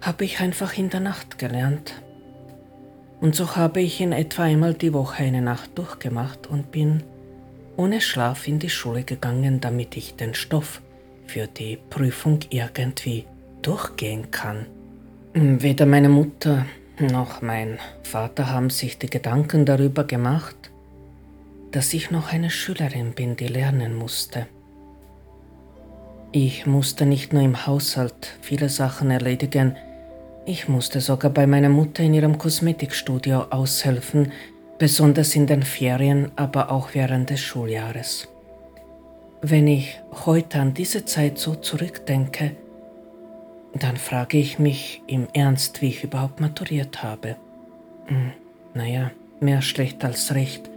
[0.00, 2.02] habe ich einfach in der Nacht gelernt.
[3.20, 7.02] Und so habe ich in etwa einmal die Woche eine Nacht durchgemacht und bin
[7.76, 10.82] ohne Schlaf in die Schule gegangen, damit ich den Stoff
[11.26, 13.24] für die Prüfung irgendwie
[13.62, 14.66] durchgehen kann.
[15.34, 16.66] Weder meine Mutter
[16.98, 20.65] noch mein Vater haben sich die Gedanken darüber gemacht,
[21.76, 24.46] dass ich noch eine Schülerin bin, die lernen musste.
[26.32, 29.76] Ich musste nicht nur im Haushalt viele Sachen erledigen,
[30.46, 34.32] ich musste sogar bei meiner Mutter in ihrem Kosmetikstudio aushelfen,
[34.78, 38.26] besonders in den Ferien, aber auch während des Schuljahres.
[39.42, 42.52] Wenn ich heute an diese Zeit so zurückdenke,
[43.74, 47.36] dann frage ich mich im Ernst, wie ich überhaupt maturiert habe.
[48.06, 48.32] Hm,
[48.72, 49.10] naja,
[49.40, 50.70] mehr schlecht als recht.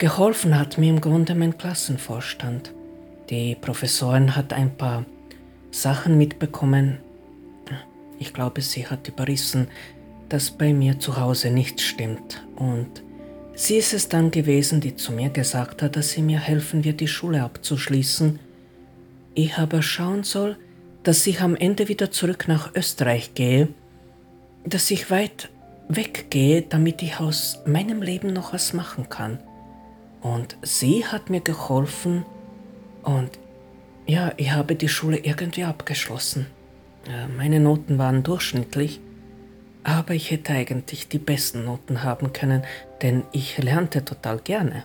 [0.00, 2.72] Geholfen hat mir im Grunde mein Klassenvorstand.
[3.28, 5.04] Die Professorin hat ein paar
[5.70, 6.96] Sachen mitbekommen.
[8.18, 9.68] Ich glaube, sie hat überrissen,
[10.30, 12.42] dass bei mir zu Hause nichts stimmt.
[12.56, 13.02] Und
[13.54, 17.00] sie ist es dann gewesen, die zu mir gesagt hat, dass sie mir helfen wird,
[17.00, 18.38] die Schule abzuschließen.
[19.34, 20.56] Ich aber schauen soll,
[21.02, 23.68] dass ich am Ende wieder zurück nach Österreich gehe,
[24.64, 25.50] dass ich weit
[25.88, 29.40] weggehe, damit ich aus meinem Leben noch was machen kann.
[30.22, 32.24] Und sie hat mir geholfen
[33.02, 33.38] und
[34.06, 36.46] ja, ich habe die Schule irgendwie abgeschlossen.
[37.36, 39.00] Meine Noten waren durchschnittlich,
[39.84, 42.62] aber ich hätte eigentlich die besten Noten haben können,
[43.02, 44.84] denn ich lernte total gerne.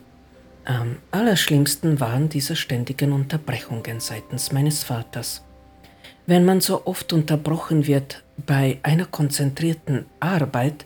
[0.64, 5.44] Am allerschlimmsten waren diese ständigen Unterbrechungen seitens meines Vaters.
[6.26, 10.86] Wenn man so oft unterbrochen wird bei einer konzentrierten Arbeit,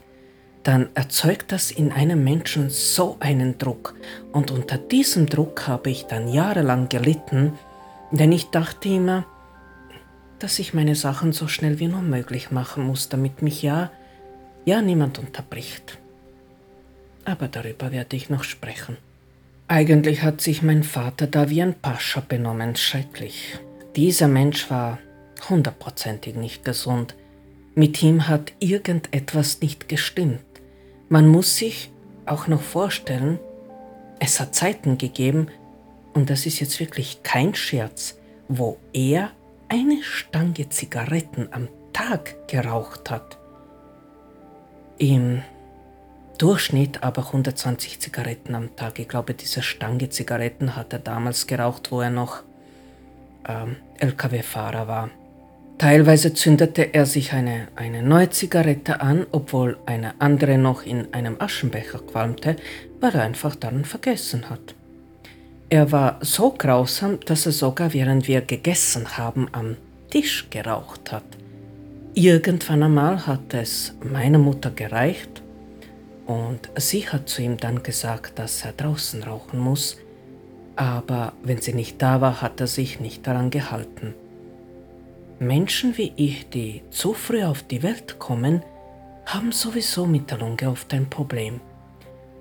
[0.64, 3.96] dann erzeugt das in einem Menschen so einen Druck.
[4.32, 7.54] Und unter diesem Druck habe ich dann jahrelang gelitten,
[8.12, 9.26] denn ich dachte immer,
[10.40, 13.92] dass ich meine Sachen so schnell wie nur möglich machen muss, damit mich ja,
[14.66, 15.98] ja niemand unterbricht.
[17.26, 18.98] Aber darüber werde ich noch sprechen.
[19.68, 23.60] Eigentlich hat sich mein Vater da wie ein Pascha benommen, schrecklich.
[23.96, 24.98] Dieser Mensch war
[25.48, 27.16] hundertprozentig nicht gesund.
[27.76, 30.42] Mit ihm hat irgendetwas nicht gestimmt.
[31.10, 31.92] Man muss sich
[32.28, 33.40] auch noch vorstellen,
[34.20, 35.48] es hat Zeiten gegeben,
[36.14, 38.18] und das ist jetzt wirklich kein Scherz,
[38.48, 39.32] wo er
[39.70, 43.40] eine Stange Zigaretten am Tag geraucht hat.
[45.00, 45.42] Im
[46.38, 49.00] Durchschnitt aber 120 Zigaretten am Tag.
[49.00, 52.44] Ich glaube, diese Stange Zigaretten hat er damals geraucht, wo er noch
[53.48, 55.10] ähm, LKW-Fahrer war.
[55.80, 61.38] Teilweise zündete er sich eine, eine neue Zigarette an, obwohl eine andere noch in einem
[61.40, 62.58] Aschenbecher qualmte,
[63.00, 64.76] weil er einfach daran vergessen hat.
[65.70, 69.78] Er war so grausam, dass er sogar während wir gegessen haben am
[70.10, 71.24] Tisch geraucht hat.
[72.14, 75.42] Irgendwann einmal hat es meiner Mutter gereicht
[76.26, 79.96] und sie hat zu ihm dann gesagt, dass er draußen rauchen muss,
[80.76, 84.14] aber wenn sie nicht da war, hat er sich nicht daran gehalten.
[85.40, 88.62] Menschen wie ich, die zu früh auf die Welt kommen,
[89.26, 91.62] haben sowieso mit der Lunge oft ein Problem.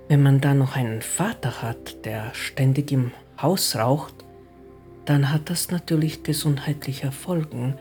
[0.09, 4.13] Wenn man dann noch einen Vater hat, der ständig im Haus raucht,
[5.05, 7.77] dann hat das natürlich gesundheitliche Folgen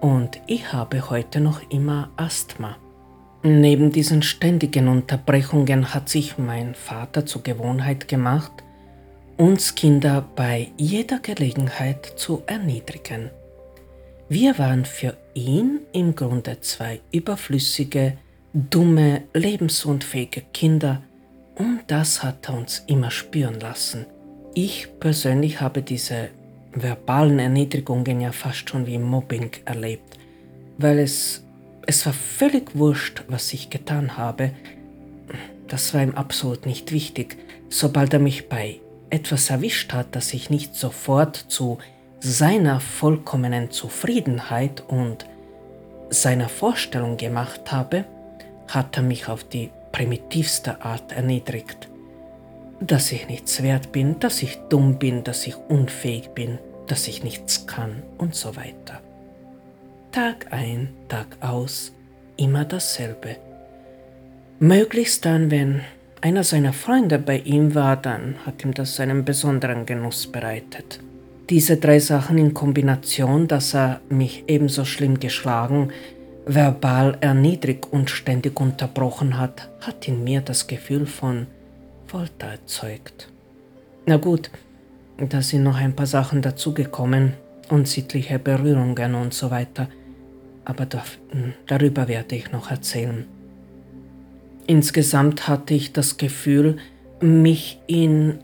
[0.00, 2.76] und ich habe heute noch immer Asthma.
[3.42, 8.52] Neben diesen ständigen Unterbrechungen hat sich mein Vater zur Gewohnheit gemacht,
[9.36, 13.30] uns Kinder bei jeder Gelegenheit zu erniedrigen.
[14.32, 18.16] Wir waren für ihn im Grunde zwei überflüssige,
[18.52, 21.02] dumme, lebensunfähige Kinder
[21.56, 24.06] und das hat er uns immer spüren lassen.
[24.54, 26.28] Ich persönlich habe diese
[26.72, 30.20] verbalen Erniedrigungen ja fast schon wie Mobbing erlebt,
[30.78, 31.42] weil es,
[31.86, 34.52] es war völlig wurscht, was ich getan habe.
[35.66, 37.36] Das war ihm absolut nicht wichtig.
[37.68, 38.78] Sobald er mich bei
[39.10, 41.78] etwas erwischt hat, das ich nicht sofort zu
[42.20, 45.26] seiner vollkommenen Zufriedenheit und
[46.10, 48.04] seiner Vorstellung gemacht habe,
[48.68, 51.88] hat er mich auf die primitivste Art erniedrigt.
[52.80, 57.24] Dass ich nichts wert bin, dass ich dumm bin, dass ich unfähig bin, dass ich
[57.24, 59.00] nichts kann und so weiter.
[60.12, 61.92] Tag ein, Tag aus,
[62.36, 63.36] immer dasselbe.
[64.58, 65.82] Möglichst dann, wenn
[66.20, 71.00] einer seiner Freunde bei ihm war, dann hat ihm das einen besonderen Genuss bereitet.
[71.50, 75.90] Diese drei Sachen in Kombination, dass er mich ebenso schlimm geschlagen,
[76.46, 81.48] verbal erniedrigt und ständig unterbrochen hat, hat in mir das Gefühl von
[82.06, 83.28] Folter erzeugt.
[84.06, 84.48] Na gut,
[85.18, 87.34] da sind noch ein paar Sachen dazugekommen,
[87.68, 89.88] unsittliche Berührungen und so weiter,
[90.64, 90.86] aber
[91.66, 93.26] darüber werde ich noch erzählen.
[94.68, 96.76] Insgesamt hatte ich das Gefühl,
[97.20, 98.38] mich in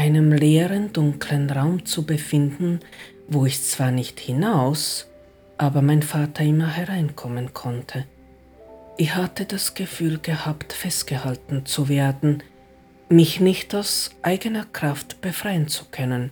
[0.00, 2.80] einem leeren, dunklen Raum zu befinden,
[3.28, 5.10] wo ich zwar nicht hinaus,
[5.58, 8.06] aber mein Vater immer hereinkommen konnte.
[8.96, 12.42] Ich hatte das Gefühl gehabt, festgehalten zu werden,
[13.10, 16.30] mich nicht aus eigener Kraft befreien zu können.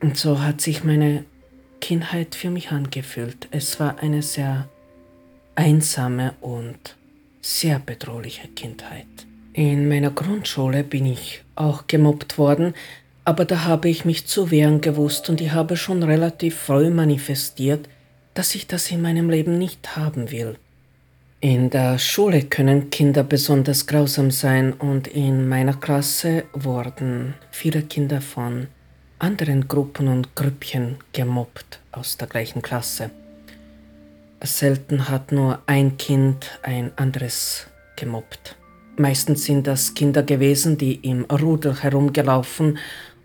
[0.00, 1.24] Und so hat sich meine
[1.80, 3.46] Kindheit für mich angefühlt.
[3.52, 4.68] Es war eine sehr
[5.54, 6.96] einsame und
[7.40, 9.06] sehr bedrohliche Kindheit.
[9.54, 12.74] In meiner Grundschule bin ich auch gemobbt worden,
[13.24, 17.86] aber da habe ich mich zu wehren gewusst und ich habe schon relativ früh manifestiert,
[18.32, 20.56] dass ich das in meinem Leben nicht haben will.
[21.40, 28.22] In der Schule können Kinder besonders grausam sein und in meiner Klasse wurden viele Kinder
[28.22, 28.68] von
[29.18, 33.10] anderen Gruppen und Grüppchen gemobbt aus der gleichen Klasse.
[34.42, 38.56] Selten hat nur ein Kind ein anderes gemobbt.
[38.96, 42.78] Meistens sind das Kinder gewesen, die im Rudel herumgelaufen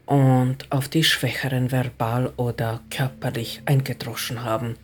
[0.05, 4.75] und auf die Schwächeren verbal oder körperlich eingedroschen haben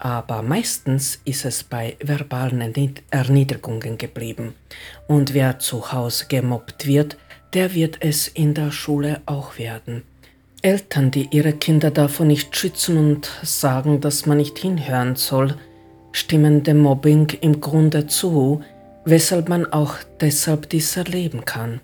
[0.00, 2.74] aber meistens ist es bei verbalen
[3.10, 4.54] Erniedrigungen geblieben.
[5.06, 7.18] Und wer zu Hause gemobbt wird,
[7.52, 10.02] der wird es in der Schule auch werden.
[10.62, 15.54] Eltern, die ihre Kinder davon nicht schützen und sagen, dass man nicht hinhören soll,
[16.12, 18.62] stimmen dem Mobbing im Grunde zu,
[19.04, 21.80] weshalb man auch deshalb dies erleben kann.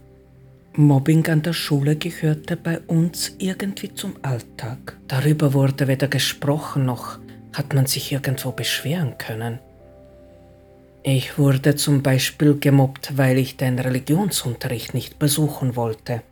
[0.74, 4.98] Mobbing an der Schule gehörte bei uns irgendwie zum Alltag.
[5.08, 7.18] Darüber wurde weder gesprochen noch
[7.56, 9.58] hat man sich irgendwo beschweren können.
[11.02, 16.22] Ich wurde zum Beispiel gemobbt, weil ich den Religionsunterricht nicht besuchen wollte.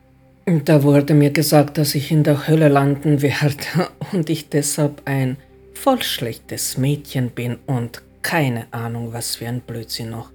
[0.47, 5.39] Da wurde mir gesagt, dass ich in der Hölle landen werde und ich deshalb ein
[5.73, 10.34] voll schlechtes Mädchen bin und keine Ahnung, was für ein Blödsinn noch.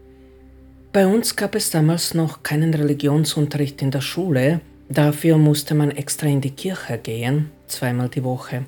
[0.92, 6.26] Bei uns gab es damals noch keinen Religionsunterricht in der Schule, dafür musste man extra
[6.26, 8.66] in die Kirche gehen, zweimal die Woche.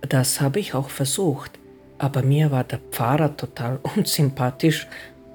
[0.00, 1.58] Das habe ich auch versucht,
[1.98, 4.86] aber mir war der Pfarrer total unsympathisch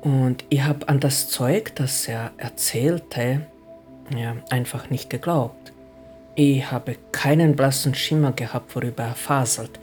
[0.01, 3.41] und ich habe an das Zeug, das er erzählte,
[4.17, 5.73] ja, einfach nicht geglaubt.
[6.33, 9.79] Ich habe keinen blassen Schimmer gehabt, worüber er faselt.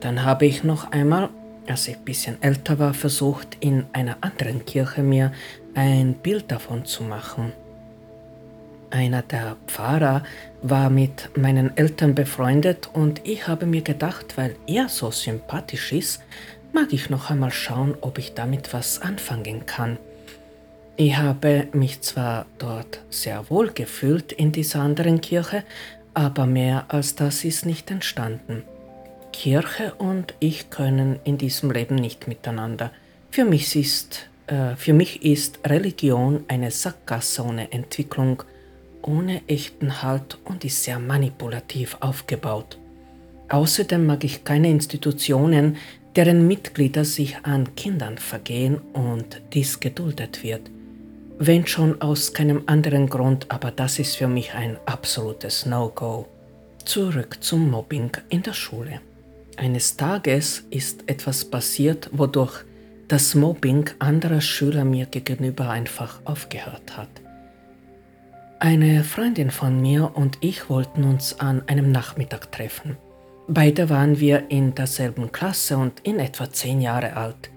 [0.00, 1.28] Dann habe ich noch einmal,
[1.66, 5.32] als ich ein bisschen älter war, versucht, in einer anderen Kirche mir
[5.76, 7.52] ein Bild davon zu machen.
[8.90, 10.22] Einer der Pfarrer
[10.62, 16.22] war mit meinen Eltern befreundet und ich habe mir gedacht, weil er so sympathisch ist,
[16.72, 19.98] mag ich noch einmal schauen, ob ich damit was anfangen kann.
[20.96, 25.62] Ich habe mich zwar dort sehr wohl gefühlt in dieser anderen Kirche,
[26.14, 28.62] aber mehr als das ist nicht entstanden.
[29.30, 32.92] Kirche und ich können in diesem Leben nicht miteinander.
[33.30, 34.30] Für mich ist,
[34.76, 38.42] für mich ist Religion eine Sackgasse ohne Entwicklung
[39.06, 42.78] ohne echten Halt und ist sehr manipulativ aufgebaut.
[43.48, 45.76] Außerdem mag ich keine Institutionen,
[46.16, 50.70] deren Mitglieder sich an Kindern vergehen und dies geduldet wird.
[51.38, 56.26] Wenn schon aus keinem anderen Grund, aber das ist für mich ein absolutes No-Go.
[56.84, 59.00] Zurück zum Mobbing in der Schule.
[59.56, 62.64] Eines Tages ist etwas passiert, wodurch
[63.08, 67.08] das Mobbing anderer Schüler mir gegenüber einfach aufgehört hat.
[68.58, 72.96] Eine Freundin von mir und ich wollten uns an einem Nachmittag treffen.
[73.48, 77.50] Beide waren wir in derselben Klasse und in etwa zehn Jahre alt.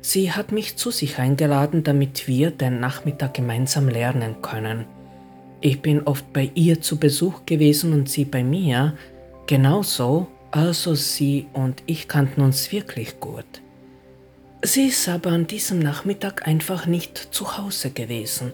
[0.00, 4.86] Sie hat mich zu sich eingeladen, damit wir den Nachmittag gemeinsam lernen können.
[5.60, 8.94] Ich bin oft bei ihr zu Besuch gewesen und sie bei mir.
[9.46, 13.60] Genauso, also sie und ich kannten uns wirklich gut.
[14.62, 18.52] Sie ist aber an diesem Nachmittag einfach nicht zu Hause gewesen.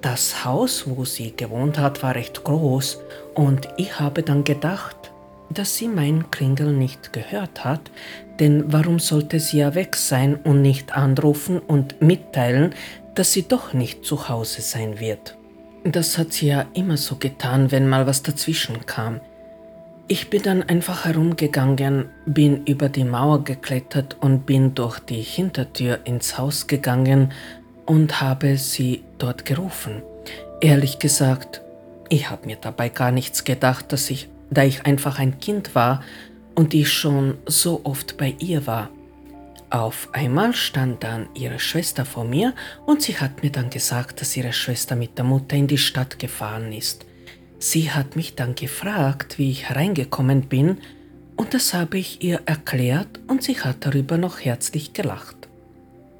[0.00, 3.00] Das Haus, wo sie gewohnt hat, war recht groß
[3.34, 4.96] und ich habe dann gedacht,
[5.50, 7.90] dass sie mein Klingel nicht gehört hat,
[8.40, 12.74] denn warum sollte sie ja weg sein und nicht anrufen und mitteilen,
[13.14, 15.36] dass sie doch nicht zu Hause sein wird.
[15.84, 19.20] Das hat sie ja immer so getan, wenn mal was dazwischen kam.
[20.08, 26.00] Ich bin dann einfach herumgegangen, bin über die Mauer geklettert und bin durch die Hintertür
[26.04, 27.32] ins Haus gegangen
[27.86, 30.02] und habe sie dort gerufen.
[30.60, 31.62] Ehrlich gesagt,
[32.08, 36.02] ich habe mir dabei gar nichts gedacht, dass ich, da ich einfach ein Kind war
[36.54, 38.90] und ich schon so oft bei ihr war.
[39.70, 44.36] Auf einmal stand dann ihre Schwester vor mir und sie hat mir dann gesagt, dass
[44.36, 47.06] ihre Schwester mit der Mutter in die Stadt gefahren ist.
[47.62, 50.78] Sie hat mich dann gefragt, wie ich hereingekommen bin,
[51.36, 55.36] und das habe ich ihr erklärt und sie hat darüber noch herzlich gelacht.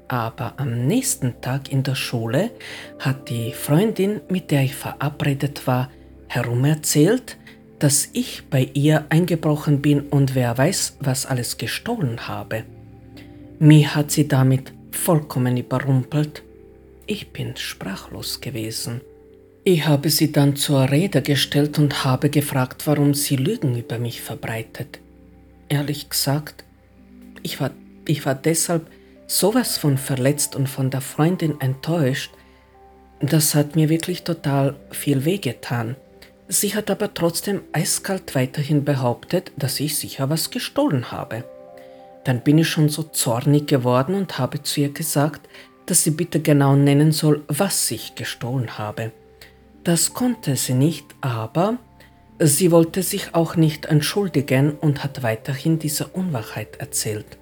[0.07, 2.51] Aber am nächsten Tag in der Schule
[2.97, 5.91] hat die Freundin, mit der ich verabredet war,
[6.29, 7.37] herumerzählt,
[7.77, 12.63] dass ich bei ihr eingebrochen bin und wer weiß, was alles gestohlen habe.
[13.59, 16.41] Mir hat sie damit vollkommen überrumpelt.
[17.05, 19.01] Ich bin sprachlos gewesen.
[19.65, 24.21] Ich habe sie dann zur Rede gestellt und habe gefragt, warum sie Lügen über mich
[24.21, 24.99] verbreitet.
[25.69, 26.65] Ehrlich gesagt,
[27.43, 27.71] ich war,
[28.05, 28.87] ich war deshalb
[29.25, 32.31] sowas von verletzt und von der Freundin enttäuscht,
[33.21, 35.95] das hat mir wirklich total viel wehgetan.
[36.49, 41.45] Sie hat aber trotzdem eiskalt weiterhin behauptet, dass ich sicher was gestohlen habe.
[42.25, 45.47] Dann bin ich schon so zornig geworden und habe zu ihr gesagt,
[45.85, 49.13] dass sie bitte genau nennen soll, was ich gestohlen habe.
[49.83, 51.77] Das konnte sie nicht, aber
[52.39, 57.37] sie wollte sich auch nicht entschuldigen und hat weiterhin diese Unwahrheit erzählt.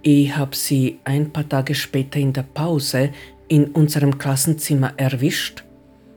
[0.00, 3.10] Ich habe sie ein paar Tage später in der Pause
[3.48, 5.64] in unserem Klassenzimmer erwischt,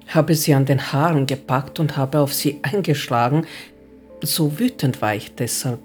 [0.07, 3.45] habe sie an den Haaren gepackt und habe auf sie eingeschlagen.
[4.21, 5.79] So wütend war ich deshalb.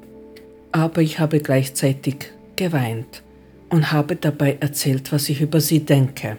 [0.71, 3.23] Aber ich habe gleichzeitig geweint
[3.69, 6.37] und habe dabei erzählt, was ich über sie denke.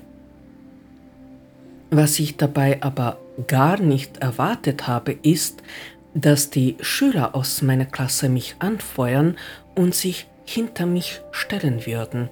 [1.97, 5.63] Was ich dabei aber gar nicht erwartet habe, ist,
[6.13, 9.37] dass die Schüler aus meiner Klasse mich anfeuern
[9.75, 12.27] und sich hinter mich stellen würden.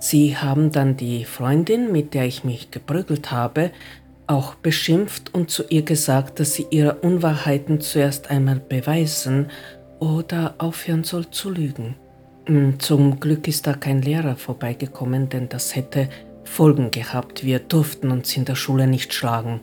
[0.00, 3.70] Sie haben dann die Freundin, mit der ich mich geprügelt habe,
[4.26, 9.52] auch beschimpft und zu ihr gesagt, dass sie ihre Unwahrheiten zuerst einmal beweisen
[10.00, 11.94] oder aufhören soll zu lügen.
[12.46, 16.08] Hm, zum Glück ist da kein Lehrer vorbeigekommen, denn das hätte
[16.46, 17.44] Folgen gehabt.
[17.44, 19.60] Wir durften uns in der Schule nicht schlagen.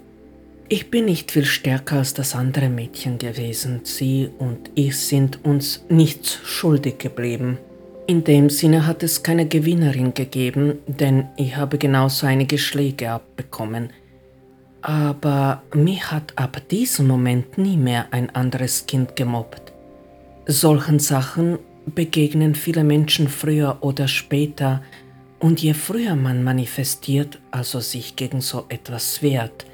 [0.69, 3.81] Ich bin nicht viel stärker als das andere Mädchen gewesen.
[3.84, 7.57] Sie und ich sind uns nichts schuldig geblieben.
[8.05, 13.91] In dem Sinne hat es keine Gewinnerin gegeben, denn ich habe genauso einige Schläge abbekommen.
[14.81, 19.71] Aber mich hat ab diesem Moment nie mehr ein anderes Kind gemobbt.
[20.45, 24.81] Solchen Sachen begegnen viele Menschen früher oder später,
[25.43, 29.65] und je früher man manifestiert, also sich gegen so etwas wehrt,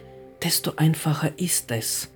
[0.44, 2.10] desto einfacher ist es.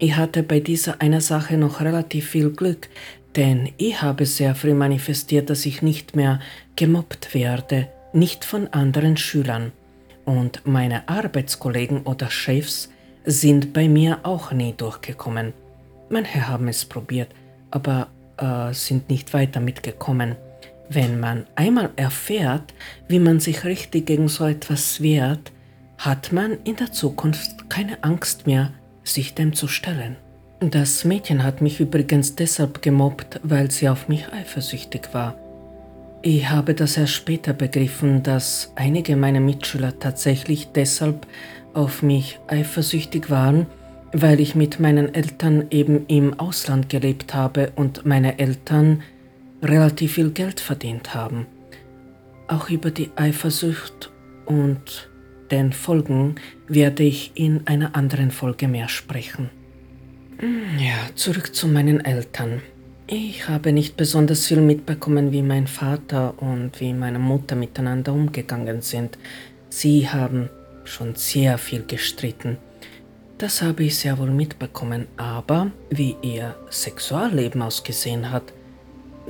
[0.00, 2.88] Ich hatte bei dieser einer Sache noch relativ viel Glück,
[3.36, 6.40] denn ich habe sehr früh manifestiert, dass ich nicht mehr
[6.74, 9.70] gemobbt werde, nicht von anderen Schülern.
[10.24, 12.88] Und meine Arbeitskollegen oder Chefs
[13.24, 15.52] sind bei mir auch nie durchgekommen.
[16.10, 17.28] Manche haben es probiert,
[17.70, 18.08] aber
[18.38, 20.34] äh, sind nicht weiter mitgekommen.
[20.88, 22.74] Wenn man einmal erfährt,
[23.08, 25.52] wie man sich richtig gegen so etwas wehrt,
[25.98, 28.72] hat man in der Zukunft keine Angst mehr,
[29.04, 30.16] sich dem zu stellen.
[30.60, 35.36] Das Mädchen hat mich übrigens deshalb gemobbt, weil sie auf mich eifersüchtig war.
[36.22, 41.26] Ich habe das erst später begriffen, dass einige meiner Mitschüler tatsächlich deshalb
[41.74, 43.66] auf mich eifersüchtig waren,
[44.12, 49.02] weil ich mit meinen Eltern eben im Ausland gelebt habe und meine Eltern
[49.62, 51.46] relativ viel Geld verdient haben.
[52.48, 54.10] Auch über die Eifersucht
[54.46, 55.08] und
[55.50, 56.36] den Folgen
[56.66, 59.50] werde ich in einer anderen Folge mehr sprechen.
[60.38, 62.62] Hm, ja, zurück zu meinen Eltern.
[63.06, 68.80] Ich habe nicht besonders viel mitbekommen, wie mein Vater und wie meine Mutter miteinander umgegangen
[68.80, 69.18] sind.
[69.68, 70.48] Sie haben
[70.84, 72.56] schon sehr viel gestritten.
[73.38, 78.52] Das habe ich sehr wohl mitbekommen, aber wie ihr Sexualleben ausgesehen hat,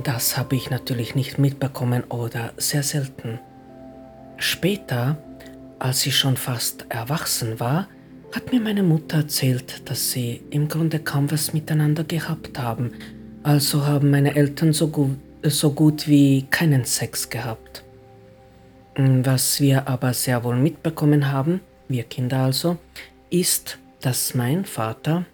[0.01, 3.39] das habe ich natürlich nicht mitbekommen oder sehr selten.
[4.37, 5.17] Später,
[5.79, 7.87] als ich schon fast erwachsen war,
[8.33, 12.91] hat mir meine Mutter erzählt, dass sie im Grunde kaum was miteinander gehabt haben,
[13.43, 17.83] also haben meine Eltern so gut, so gut wie keinen Sex gehabt.
[18.95, 22.77] Was wir aber sehr wohl mitbekommen haben, wir Kinder also,
[23.29, 25.25] ist, dass mein Vater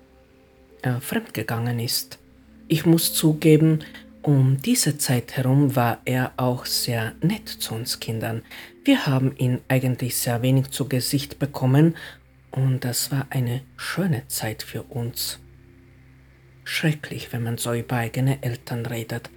[0.81, 2.19] äh, fremdgegangen ist.
[2.67, 3.79] Ich muss zugeben,
[4.21, 8.43] um diese Zeit herum war er auch sehr nett zu uns Kindern.
[8.83, 11.95] Wir haben ihn eigentlich sehr wenig zu Gesicht bekommen
[12.51, 15.39] und das war eine schöne Zeit für uns.
[16.63, 19.29] Schrecklich, wenn man so über eigene Eltern redet.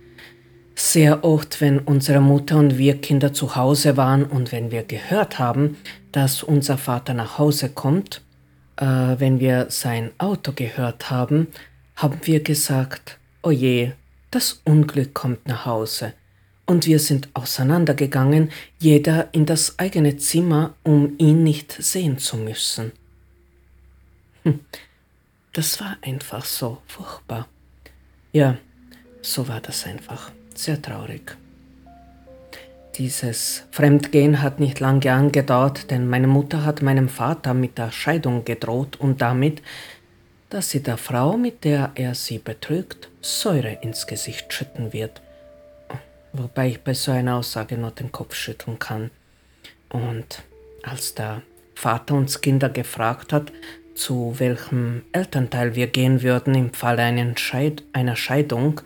[0.75, 5.39] Sehr oft, wenn unsere Mutter und wir Kinder zu Hause waren und wenn wir gehört
[5.39, 5.77] haben,
[6.13, 8.23] dass unser Vater nach Hause kommt,
[8.77, 11.49] äh, wenn wir sein Auto gehört haben,
[11.95, 13.95] haben wir gesagt, oje,
[14.33, 16.15] das Unglück kommt nach Hause.
[16.67, 22.93] Und wir sind auseinandergegangen, jeder in das eigene Zimmer, um ihn nicht sehen zu müssen.
[24.43, 24.61] Hm,
[25.53, 27.47] das war einfach so furchtbar.
[28.33, 28.57] Ja,
[29.21, 30.33] so war das einfach.
[30.55, 31.37] Sehr traurig.
[32.97, 38.45] Dieses Fremdgehen hat nicht lange angedauert, denn meine Mutter hat meinem Vater mit der Scheidung
[38.45, 39.63] gedroht und damit,
[40.51, 45.23] dass sie der Frau, mit der er sie betrügt, Säure ins Gesicht schütten wird.
[46.33, 49.11] Wobei ich bei so einer Aussage nur den Kopf schütteln kann.
[49.91, 50.43] Und
[50.83, 51.43] als der
[51.75, 53.53] Vater uns Kinder gefragt hat,
[53.95, 58.81] zu welchem Elternteil wir gehen würden im Falle einer Scheidung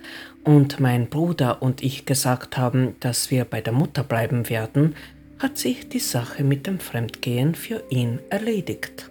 [0.44, 4.96] und mein Bruder und ich gesagt haben, dass wir bei der Mutter bleiben werden,
[5.38, 9.10] hat sich die Sache mit dem Fremdgehen für ihn erledigt.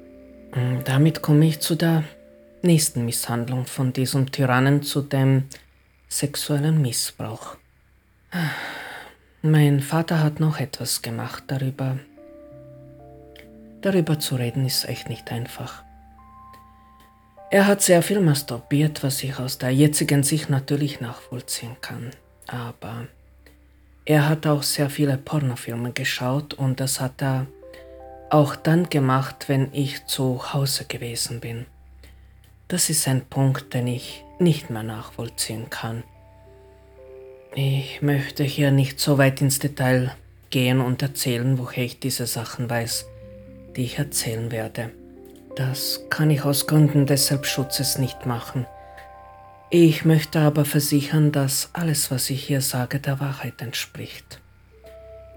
[0.54, 2.04] Und damit komme ich zu der
[2.66, 5.46] nächsten Misshandlung von diesem Tyrannen, zu dem
[6.10, 7.58] sexuellen Missbrauch.
[9.42, 12.00] Mein Vater hat noch etwas gemacht darüber.
[13.82, 15.84] Darüber zu reden ist echt nicht einfach.
[17.52, 22.10] Er hat sehr viel masturbiert, was ich aus der jetzigen Sicht natürlich nachvollziehen kann.
[22.48, 23.08] Aber
[24.04, 27.48] er hat auch sehr viele Pornofilme geschaut und das hat er
[28.30, 31.66] auch dann gemacht, wenn ich zu Hause gewesen bin.
[32.68, 36.04] Das ist ein Punkt, den ich nicht mehr nachvollziehen kann.
[37.54, 40.16] Ich möchte hier nicht so weit ins Detail
[40.50, 43.06] gehen und erzählen, woher ich diese Sachen weiß,
[43.76, 44.92] die ich erzählen werde.
[45.56, 48.66] Das kann ich aus Gründen des Selbstschutzes nicht machen.
[49.70, 54.42] Ich möchte aber versichern, dass alles, was ich hier sage, der Wahrheit entspricht.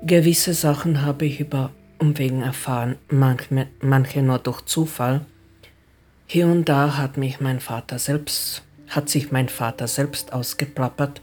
[0.02, 5.26] Gewisse Sachen habe ich über Umwegen erfahren, manche, manche nur durch Zufall.
[6.30, 11.22] Hier und da hat mich mein Vater selbst, hat sich mein Vater selbst ausgeplappert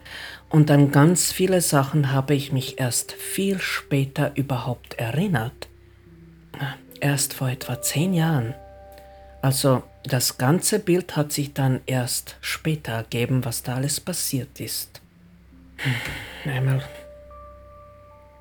[0.50, 5.68] und an ganz viele Sachen habe ich mich erst viel später überhaupt erinnert.
[7.00, 8.56] Erst vor etwa zehn Jahren.
[9.44, 15.02] Also das ganze Bild hat sich dann erst später ergeben, was da alles passiert ist.
[15.78, 16.84] Hm, einmal.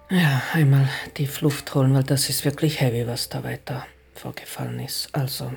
[0.08, 0.88] Ja, einmal
[1.18, 5.14] die Luft holen, weil das ist wirklich heavy, was da weiter vorgefallen ist.
[5.14, 5.52] Also.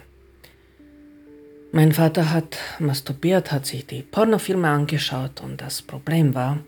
[1.71, 6.59] Mein Vater hat masturbiert, hat sich die Pornofilme angeschaut und das Problem war,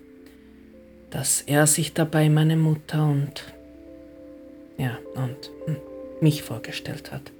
[1.10, 3.54] dass er sich dabei meine Mutter und
[4.76, 5.76] ja, und hm,
[6.20, 7.32] mich vorgestellt hat.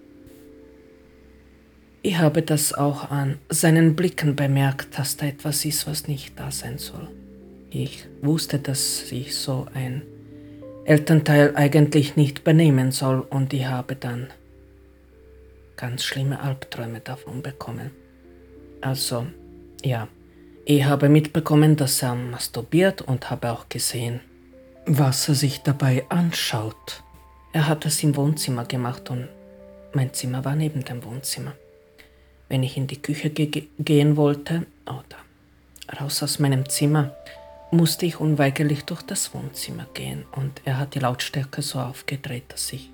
[2.03, 6.51] Ich habe das auch an seinen Blicken bemerkt, dass da etwas ist, was nicht da
[6.51, 7.09] sein soll.
[7.71, 10.03] Ich wusste, dass sich so ein
[10.87, 14.29] Elternteil eigentlich nicht benehmen soll und ich habe dann
[15.81, 17.91] ganz schlimme Albträume davon bekommen.
[18.81, 19.27] Also,
[19.85, 20.09] ja,
[20.65, 24.21] ich habe mitbekommen, dass er masturbiert und habe auch gesehen,
[24.87, 27.03] was er sich dabei anschaut.
[27.53, 29.29] Er hat es im Wohnzimmer gemacht und
[29.93, 31.55] mein Zimmer war neben dem Wohnzimmer
[32.51, 37.15] wenn ich in die Küche ge gehen wollte oder raus aus meinem Zimmer,
[37.71, 42.73] musste ich unweigerlich durch das Wohnzimmer gehen und er hat die Lautstärke so aufgedreht, dass
[42.73, 42.91] ich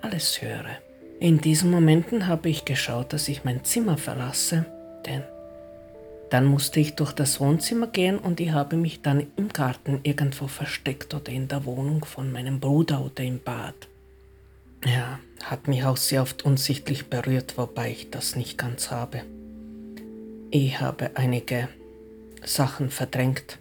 [0.00, 0.78] alles höre.
[1.20, 4.64] In diesen Momenten habe ich geschaut, dass ich mein Zimmer verlasse,
[5.04, 5.22] denn
[6.30, 10.46] dann musste ich durch das Wohnzimmer gehen und ich habe mich dann im Garten irgendwo
[10.46, 13.74] versteckt oder in der Wohnung von meinem Bruder oder im Bad.
[14.86, 19.20] Ja, hat mich auch sehr oft unsichtlich berührt, wobei ich das nicht ganz habe.
[20.50, 21.68] Ich habe einige
[22.42, 23.58] Sachen verdrängt.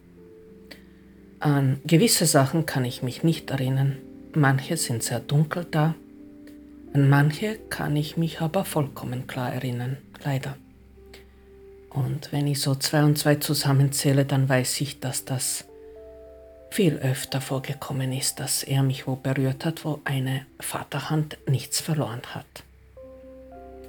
[1.40, 3.98] An gewisse Sachen kann ich mich nicht erinnern.
[4.34, 5.96] Manche sind sehr dunkel da.
[6.94, 10.58] An manche kann ich mich aber vollkommen klar erinnern, leider.
[11.90, 15.66] Und wenn ich so zwei und zwei zusammenzähle, dann weiß ich, dass das
[16.72, 22.22] viel öfter vorgekommen ist, dass er mich wo berührt hat, wo eine Vaterhand nichts verloren
[22.34, 22.64] hat.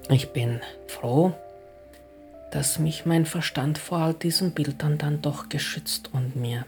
[0.09, 1.35] Ich bin froh,
[2.51, 6.65] dass mich mein Verstand vor all diesen Bildern dann doch geschützt und mir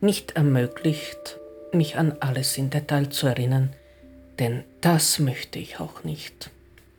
[0.00, 1.38] nicht ermöglicht,
[1.72, 3.72] mich an alles in Detail zu erinnern,
[4.38, 6.50] denn das möchte ich auch nicht.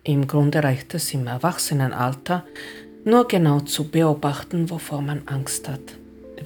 [0.04, 2.46] Im Grunde reicht es im Erwachsenenalter,
[3.06, 5.98] nur genau zu beobachten, wovor man Angst hat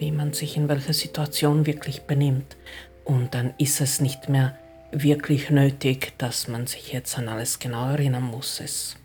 [0.02, 2.58] wie man sich in welcher Situation wirklich benimmt.
[3.06, 4.58] Und dann ist es nicht mehr
[4.92, 8.60] wirklich nötig, dass man sich jetzt an alles genau erinnern muss.
[8.60, 8.98] Es,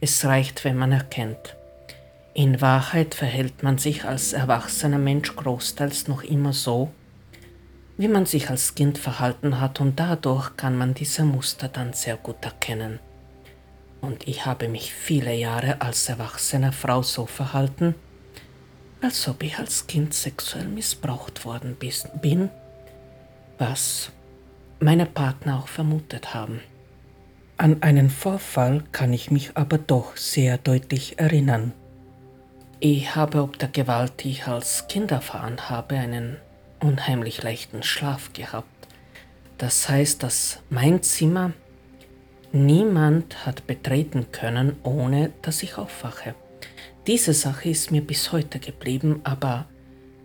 [0.00, 1.56] es reicht, wenn man erkennt.
[2.34, 6.90] In Wahrheit verhält man sich als erwachsener Mensch großteils noch immer so,
[8.00, 12.16] wie man sich als Kind verhalten hat und dadurch kann man diese Muster dann sehr
[12.16, 12.98] gut erkennen.
[14.00, 17.94] Und ich habe mich viele Jahre als erwachsene Frau so verhalten,
[19.02, 21.76] als ob ich als Kind sexuell missbraucht worden
[22.22, 22.48] bin,
[23.58, 24.10] was
[24.78, 26.62] meine Partner auch vermutet haben.
[27.58, 31.72] An einen Vorfall kann ich mich aber doch sehr deutlich erinnern.
[32.78, 36.38] Ich habe ob der Gewalt, die ich als Kind erfahren habe, einen
[36.80, 38.88] unheimlich leichten Schlaf gehabt.
[39.58, 41.52] Das heißt, dass mein Zimmer
[42.52, 46.34] niemand hat betreten können, ohne dass ich aufwache.
[47.06, 49.66] Diese Sache ist mir bis heute geblieben, aber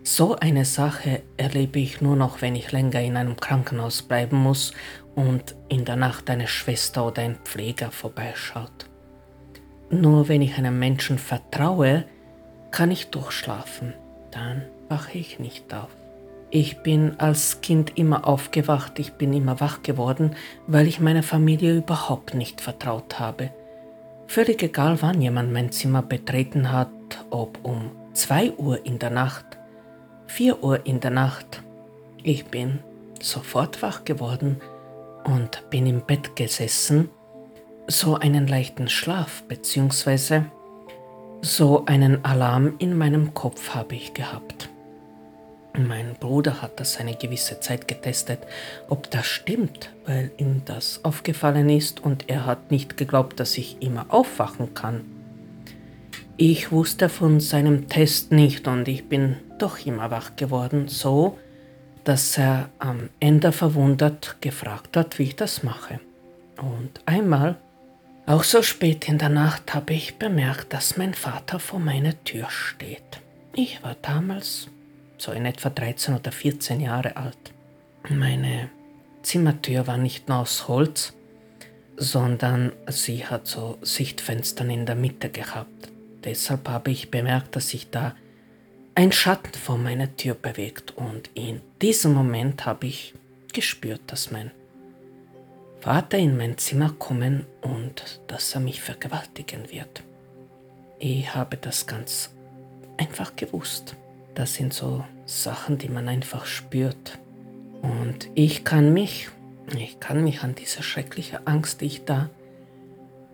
[0.02, 4.72] so eine Sache erlebe ich nur noch, wenn ich länger in einem Krankenhaus bleiben muss
[5.16, 8.86] und in der Nacht eine Schwester oder ein Pfleger vorbeischaut.
[9.90, 12.04] Nur wenn ich einem Menschen vertraue,
[12.70, 13.94] kann ich durchschlafen.
[14.30, 15.95] Dann wache ich nicht auf.
[16.56, 20.30] Ich bin als Kind immer aufgewacht, ich bin immer wach geworden,
[20.66, 23.50] weil ich meiner Familie überhaupt nicht vertraut habe.
[24.26, 26.88] Völlig egal, wann jemand mein Zimmer betreten hat,
[27.28, 29.44] ob um 2 Uhr in der Nacht
[30.28, 31.62] 4 Uhr in der Nacht.
[32.22, 32.78] Ich bin
[33.20, 34.56] sofort wach geworden
[35.24, 37.10] und bin im Bett gesessen,
[37.86, 40.40] so einen leichten Schlaf bzw.
[41.42, 44.70] so einen Alarm in meinem Kopf habe ich gehabt.
[45.76, 48.38] Mein Bruder hat das eine gewisse Zeit getestet,
[48.88, 53.82] ob das stimmt, weil ihm das aufgefallen ist und er hat nicht geglaubt, dass ich
[53.82, 55.04] immer aufwachen kann.
[56.38, 61.38] Ich wusste von seinem Test nicht und ich bin doch immer wach geworden, so
[62.04, 65.98] dass er am Ende verwundert gefragt hat, wie ich das mache.
[66.56, 67.56] Und einmal,
[68.26, 72.48] auch so spät in der Nacht, habe ich bemerkt, dass mein Vater vor meiner Tür
[72.48, 73.20] steht.
[73.54, 74.68] Ich war damals
[75.26, 77.52] so in etwa 13 oder 14 Jahre alt.
[78.08, 78.70] Meine
[79.22, 81.14] Zimmertür war nicht nur aus Holz,
[81.96, 85.90] sondern sie hat so Sichtfenstern in der Mitte gehabt.
[86.22, 88.14] Deshalb habe ich bemerkt, dass sich da
[88.94, 93.14] ein Schatten vor meiner Tür bewegt und in diesem Moment habe ich
[93.52, 94.52] gespürt, dass mein
[95.80, 100.04] Vater in mein Zimmer kommen und dass er mich vergewaltigen wird.
[101.00, 102.30] Ich habe das ganz
[102.96, 103.96] einfach gewusst.
[104.36, 107.18] Das sind so Sachen, die man einfach spürt.
[107.80, 109.30] Und ich kann mich,
[109.76, 112.28] ich kann mich an diese schreckliche Angst, die ich da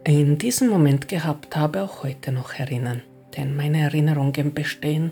[0.05, 3.03] in diesem Moment gehabt habe, auch heute noch erinnern.
[3.37, 5.11] Denn meine Erinnerungen bestehen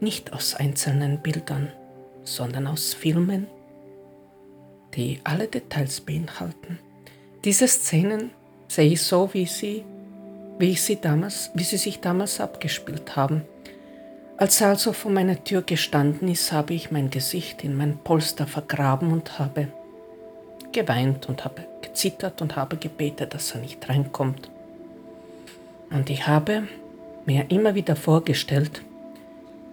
[0.00, 1.70] nicht aus einzelnen Bildern,
[2.24, 3.46] sondern aus Filmen,
[4.94, 6.78] die alle Details beinhalten.
[7.44, 8.30] Diese Szenen
[8.68, 9.84] sehe ich so, wie sie,
[10.58, 13.42] wie ich sie damals, wie sie sich damals abgespielt haben.
[14.38, 18.46] Als er also vor meiner Tür gestanden ist, habe ich mein Gesicht in mein Polster
[18.46, 19.66] vergraben und habe
[20.70, 24.48] geweint und habe gezittert und habe gebetet, dass er nicht reinkommt.
[25.90, 26.68] Und ich habe
[27.26, 28.82] mir immer wieder vorgestellt,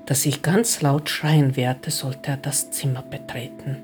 [0.07, 3.77] dass ich ganz laut schreien werde, sollte er das Zimmer betreten.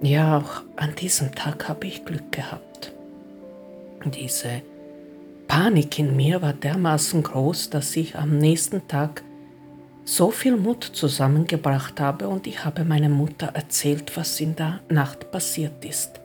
[0.00, 2.92] Ja, auch an diesem Tag habe ich Glück gehabt.
[4.04, 4.62] Diese
[5.48, 9.24] Panik in mir war dermaßen groß, dass ich am nächsten Tag
[10.10, 15.30] so viel Mut zusammengebracht habe und ich habe meiner Mutter erzählt, was in der Nacht
[15.30, 16.20] passiert ist.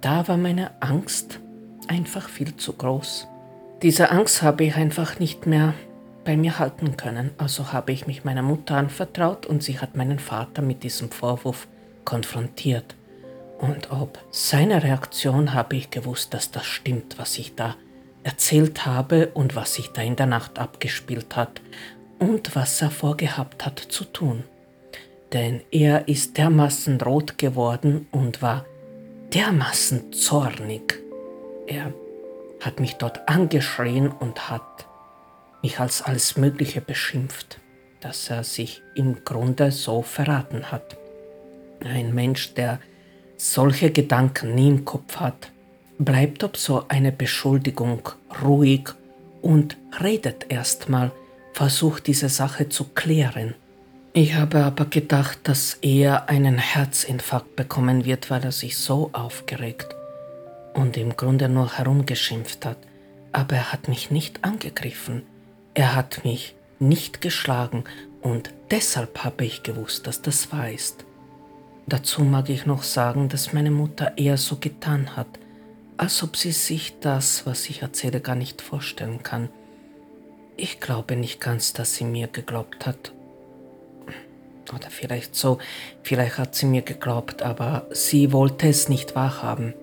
[0.00, 1.40] Da war meine Angst
[1.88, 3.26] einfach viel zu groß.
[3.82, 5.74] Diese Angst habe ich einfach nicht mehr
[6.24, 10.20] bei mir halten können, also habe ich mich meiner Mutter anvertraut und sie hat meinen
[10.20, 11.66] Vater mit diesem Vorwurf
[12.04, 12.94] konfrontiert.
[13.58, 17.74] Und ob seine Reaktion habe ich gewusst, dass das stimmt, was ich da
[18.22, 21.60] erzählt habe und was sich da in der Nacht abgespielt hat
[22.18, 24.44] und was er vorgehabt hat zu tun.
[25.32, 28.64] Denn er ist dermaßen rot geworden und war
[29.34, 31.02] dermaßen zornig.
[31.66, 31.92] Er
[32.60, 34.86] hat mich dort angeschrien und hat
[35.62, 37.58] mich als alles Mögliche beschimpft,
[38.00, 40.96] dass er sich im Grunde so verraten hat.
[41.84, 42.78] Ein Mensch, der
[43.36, 45.50] solche Gedanken nie im Kopf hat,
[45.98, 48.08] bleibt ob so eine Beschuldigung
[48.42, 48.90] ruhig
[49.42, 51.10] und redet erstmal
[51.56, 53.54] versucht diese Sache zu klären.
[54.12, 59.86] Ich habe aber gedacht, dass er einen Herzinfarkt bekommen wird, weil er sich so aufgeregt
[60.74, 62.76] und im Grunde nur herumgeschimpft hat.
[63.32, 65.22] Aber er hat mich nicht angegriffen.
[65.72, 67.84] Er hat mich nicht geschlagen
[68.20, 71.06] und deshalb habe ich gewusst, dass das wahr ist.
[71.86, 75.38] Dazu mag ich noch sagen, dass meine Mutter eher so getan hat,
[75.96, 79.48] als ob sie sich das, was ich erzähle, gar nicht vorstellen kann.
[80.56, 83.12] Ich glaube nicht ganz, dass sie mir geglaubt hat.
[84.74, 85.58] Oder vielleicht so,
[86.02, 89.74] vielleicht hat sie mir geglaubt, aber sie wollte es nicht wahrhaben.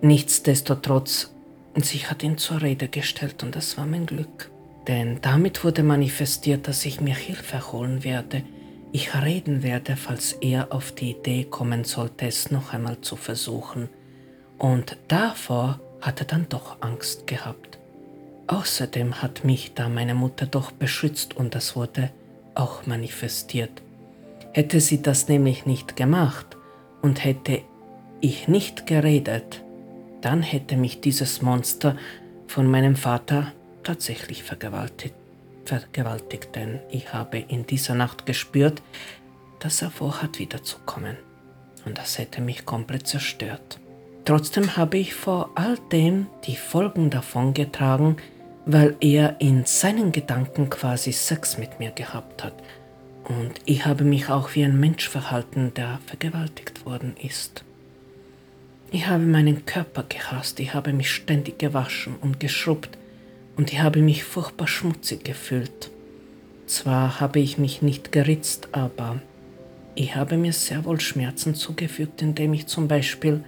[0.00, 1.32] Nichtsdestotrotz,
[1.76, 4.50] sie hat ihn zur Rede gestellt und das war mein Glück.
[4.88, 8.42] Denn damit wurde manifestiert, dass ich mir Hilfe holen werde.
[8.92, 13.88] Ich reden werde, falls er auf die Idee kommen sollte, es noch einmal zu versuchen.
[14.58, 17.69] Und davor hat er dann doch Angst gehabt.
[18.50, 22.10] Außerdem hat mich da meine Mutter doch beschützt und das wurde
[22.56, 23.70] auch manifestiert.
[24.52, 26.56] Hätte sie das nämlich nicht gemacht
[27.00, 27.62] und hätte
[28.20, 29.62] ich nicht geredet,
[30.20, 31.96] dann hätte mich dieses Monster
[32.48, 33.52] von meinem Vater
[33.84, 35.14] tatsächlich vergewaltigt,
[35.64, 38.82] vergewaltigt, denn ich habe in dieser Nacht gespürt,
[39.60, 41.16] dass er vorhat wiederzukommen.
[41.86, 43.78] Und das hätte mich komplett zerstört.
[44.24, 48.16] Trotzdem habe ich vor all dem die Folgen davon getragen,
[48.66, 52.54] weil er in seinen Gedanken quasi Sex mit mir gehabt hat.
[53.24, 57.64] Und ich habe mich auch wie ein Mensch verhalten, der vergewaltigt worden ist.
[58.90, 62.98] Ich habe meinen Körper gehasst, ich habe mich ständig gewaschen und geschrubbt
[63.56, 65.90] und ich habe mich furchtbar schmutzig gefühlt.
[66.66, 69.20] Zwar habe ich mich nicht geritzt, aber
[69.94, 73.44] ich habe mir sehr wohl Schmerzen zugefügt, indem ich zum Beispiel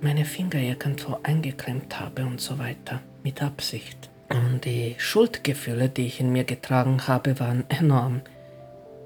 [0.00, 4.10] meine Finger irgendwo eingeklemmt habe und so weiter, mit Absicht.
[4.28, 8.22] Und die Schuldgefühle, die ich in mir getragen habe, waren enorm.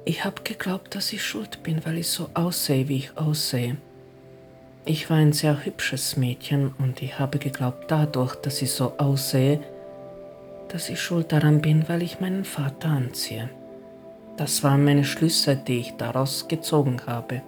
[0.05, 3.77] Ich habe geglaubt, dass ich schuld bin, weil ich so aussehe, wie ich aussehe.
[4.87, 9.61] Ich war ein sehr hübsches Mädchen und ich habe geglaubt dadurch, dass ich so aussehe,
[10.69, 13.51] dass ich schuld daran bin, weil ich meinen Vater anziehe.
[14.37, 17.43] Das waren meine Schlüsse, die ich daraus gezogen habe.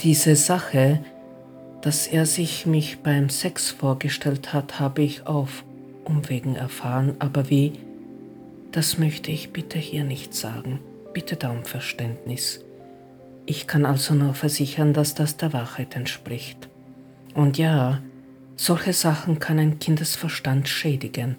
[0.00, 0.98] Diese Sache,
[1.80, 5.64] dass er sich mich beim Sex vorgestellt hat, habe ich auf
[6.04, 7.72] Umwegen erfahren, aber wie,
[8.72, 10.80] das möchte ich bitte hier nicht sagen.
[11.12, 12.64] Bitte da um Verständnis.
[13.46, 16.68] Ich kann also nur versichern, dass das der Wahrheit entspricht.
[17.34, 18.00] Und ja,
[18.56, 21.36] solche Sachen kann ein Kindesverstand schädigen,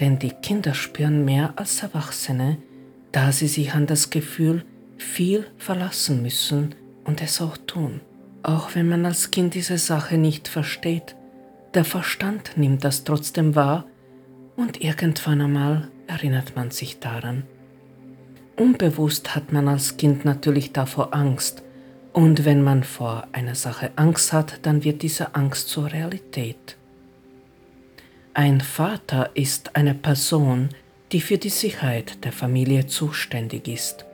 [0.00, 2.58] denn die Kinder spüren mehr als Erwachsene,
[3.12, 4.64] da sie sich an das Gefühl
[4.96, 6.74] viel verlassen müssen
[7.04, 8.00] und es auch tun.
[8.42, 11.14] Auch wenn man als Kind diese Sache nicht versteht,
[11.74, 13.86] der Verstand nimmt das trotzdem wahr
[14.56, 17.44] und irgendwann einmal erinnert man sich daran.
[18.56, 21.62] Unbewusst hat man als Kind natürlich davor Angst.
[22.12, 26.76] Und wenn man vor einer Sache Angst hat, dann wird diese Angst zur Realität.
[28.32, 30.68] Ein Vater ist eine Person,
[31.10, 34.04] die für die Sicherheit der Familie zuständig ist.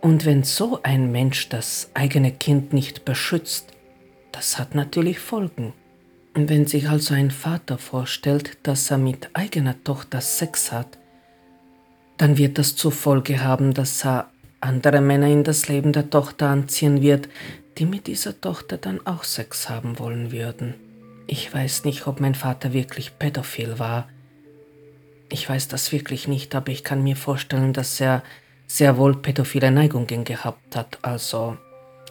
[0.00, 3.72] Und wenn so ein Mensch das eigene Kind nicht beschützt,
[4.30, 5.72] das hat natürlich Folgen.
[6.34, 10.98] Wenn sich also ein Vater vorstellt, dass er mit eigener Tochter Sex hat,
[12.16, 16.48] dann wird das zur Folge haben, dass er andere Männer in das Leben der Tochter
[16.48, 17.28] anziehen wird,
[17.78, 20.74] die mit dieser Tochter dann auch Sex haben wollen würden.
[21.26, 24.08] Ich weiß nicht, ob mein Vater wirklich pädophil war.
[25.28, 28.22] Ich weiß das wirklich nicht, aber ich kann mir vorstellen, dass er
[28.66, 31.56] sehr wohl pädophile Neigungen gehabt hat, also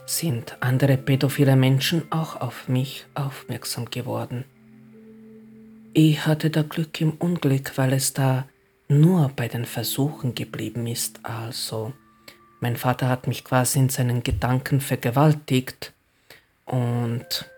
[0.07, 4.45] sind andere pädophile Menschen auch auf mich aufmerksam geworden.
[5.93, 8.47] Ich hatte da Glück im Unglück, weil es da
[8.87, 11.19] nur bei den Versuchen geblieben ist.
[11.23, 11.93] Also,
[12.61, 15.93] mein Vater hat mich quasi in seinen Gedanken vergewaltigt
[16.65, 17.49] und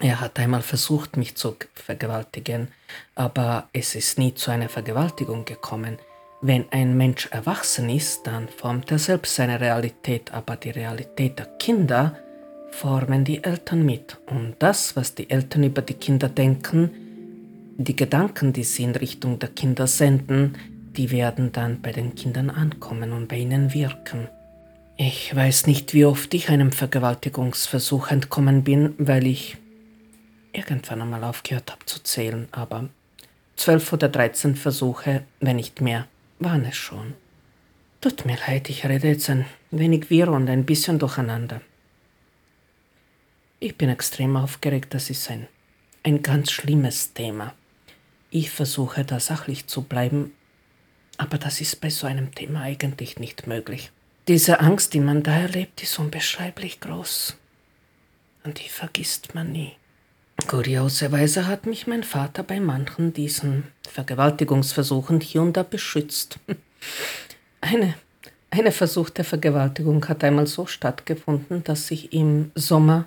[0.00, 2.68] er hat einmal versucht, mich zu vergewaltigen,
[3.14, 5.98] aber es ist nie zu einer Vergewaltigung gekommen.
[6.40, 11.46] Wenn ein Mensch erwachsen ist, dann formt er selbst seine Realität, aber die Realität der
[11.46, 12.16] Kinder
[12.70, 14.18] formen die Eltern mit.
[14.26, 16.90] Und das, was die Eltern über die Kinder denken,
[17.76, 20.56] die Gedanken, die sie in Richtung der Kinder senden,
[20.96, 24.28] die werden dann bei den Kindern ankommen und bei ihnen wirken.
[24.96, 29.56] Ich weiß nicht, wie oft ich einem Vergewaltigungsversuch entkommen bin, weil ich
[30.52, 32.88] irgendwann einmal aufgehört habe zu zählen, aber
[33.56, 36.06] zwölf oder dreizehn Versuche, wenn nicht mehr,
[36.38, 37.14] waren es schon.
[38.00, 41.60] Tut mir leid, ich rede jetzt ein wenig wirr und ein bisschen durcheinander.
[43.60, 45.48] Ich bin extrem aufgeregt, das ist ein,
[46.04, 47.54] ein ganz schlimmes Thema.
[48.30, 50.32] Ich versuche da sachlich zu bleiben,
[51.16, 53.90] aber das ist bei so einem Thema eigentlich nicht möglich.
[54.28, 57.36] Diese Angst, die man da erlebt, ist unbeschreiblich groß.
[58.44, 59.72] Und die vergisst man nie.
[60.46, 66.38] Kurioserweise hat mich mein Vater bei manchen diesen Vergewaltigungsversuchen hier und da beschützt.
[67.60, 67.94] Eine,
[68.50, 73.06] eine Versuch der Vergewaltigung hat einmal so stattgefunden, dass ich im Sommer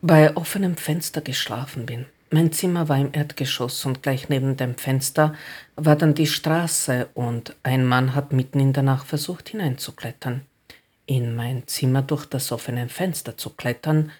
[0.00, 2.06] bei offenem Fenster geschlafen bin.
[2.30, 5.34] Mein Zimmer war im Erdgeschoss und gleich neben dem Fenster
[5.76, 10.40] war dann die Straße und ein Mann hat mitten in der Nacht versucht hineinzuklettern.
[11.06, 14.10] In mein Zimmer durch das offene Fenster zu klettern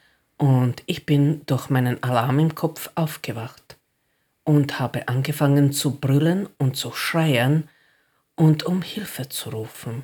[0.45, 3.79] und ich bin durch meinen Alarm im Kopf aufgewacht
[4.45, 7.71] und habe angefangen zu brüllen und zu schreien
[8.37, 10.03] und um Hilfe zu rufen.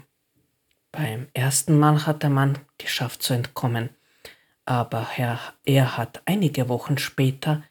[0.92, 3.90] Beim ersten Mal hat der Mann geschafft zu entkommen,
[4.64, 7.62] aber er, er hat einige Wochen später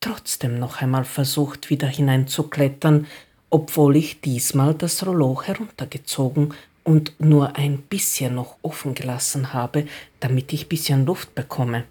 [0.00, 3.06] trotzdem noch einmal versucht, wieder hineinzuklettern,
[3.48, 6.52] obwohl ich diesmal das Rollo heruntergezogen
[6.84, 9.86] und nur ein bisschen noch offen gelassen habe,
[10.20, 11.84] damit ich bisschen Luft bekomme.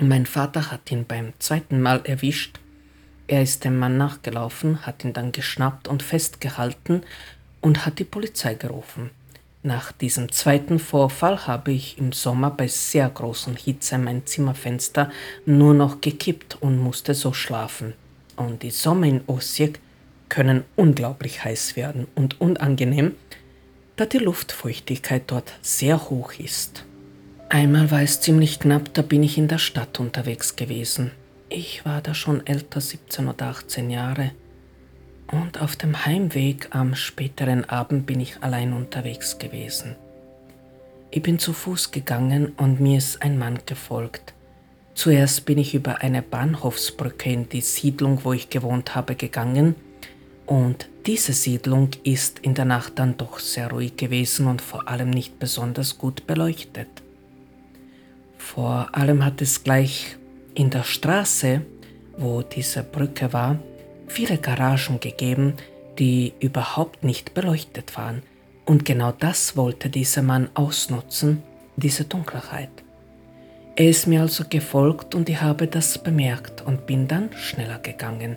[0.00, 2.58] Mein Vater hat ihn beim zweiten Mal erwischt.
[3.28, 7.02] Er ist dem Mann nachgelaufen, hat ihn dann geschnappt und festgehalten
[7.60, 9.10] und hat die Polizei gerufen.
[9.62, 15.10] Nach diesem zweiten Vorfall habe ich im Sommer bei sehr großer Hitze mein Zimmerfenster
[15.46, 17.94] nur noch gekippt und musste so schlafen.
[18.34, 19.78] Und die Sommer in Osijek
[20.28, 23.14] können unglaublich heiß werden und unangenehm,
[23.94, 26.84] da die Luftfeuchtigkeit dort sehr hoch ist.
[27.54, 31.10] Einmal war es ziemlich knapp, da bin ich in der Stadt unterwegs gewesen.
[31.50, 34.30] Ich war da schon älter, 17 oder 18 Jahre.
[35.30, 39.96] Und auf dem Heimweg am späteren Abend bin ich allein unterwegs gewesen.
[41.10, 44.32] Ich bin zu Fuß gegangen und mir ist ein Mann gefolgt.
[44.94, 49.74] Zuerst bin ich über eine Bahnhofsbrücke in die Siedlung, wo ich gewohnt habe, gegangen.
[50.46, 55.10] Und diese Siedlung ist in der Nacht dann doch sehr ruhig gewesen und vor allem
[55.10, 56.88] nicht besonders gut beleuchtet.
[58.42, 60.16] Vor allem hat es gleich
[60.54, 61.62] in der Straße,
[62.18, 63.58] wo diese Brücke war,
[64.08, 65.54] viele Garagen gegeben,
[65.98, 68.22] die überhaupt nicht beleuchtet waren.
[68.66, 71.42] Und genau das wollte dieser Mann ausnutzen,
[71.76, 72.68] diese Dunkelheit.
[73.76, 78.36] Er ist mir also gefolgt und ich habe das bemerkt und bin dann schneller gegangen.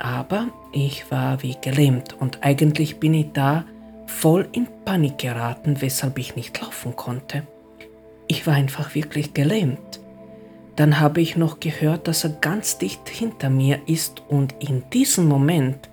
[0.00, 3.64] Aber ich war wie gelähmt und eigentlich bin ich da
[4.06, 7.46] voll in Panik geraten, weshalb ich nicht laufen konnte.
[8.26, 10.00] Ich war einfach wirklich gelähmt.
[10.76, 15.26] Dann habe ich noch gehört, dass er ganz dicht hinter mir ist und in diesem
[15.26, 15.88] Moment,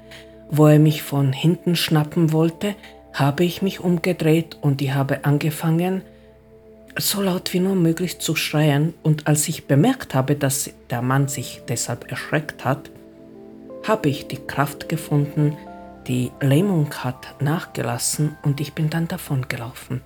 [0.50, 2.76] wo er mich von hinten schnappen wollte,
[3.14, 6.02] habe ich mich umgedreht und ich habe angefangen,
[6.98, 11.28] so laut wie nur möglich zu schreien und als ich bemerkt habe, dass der Mann
[11.28, 12.90] sich deshalb erschreckt hat,
[13.88, 15.58] habe ich die Kraft gefunden,
[16.08, 20.02] die Lähmung hat nachgelassen und ich bin dann davon gelaufen.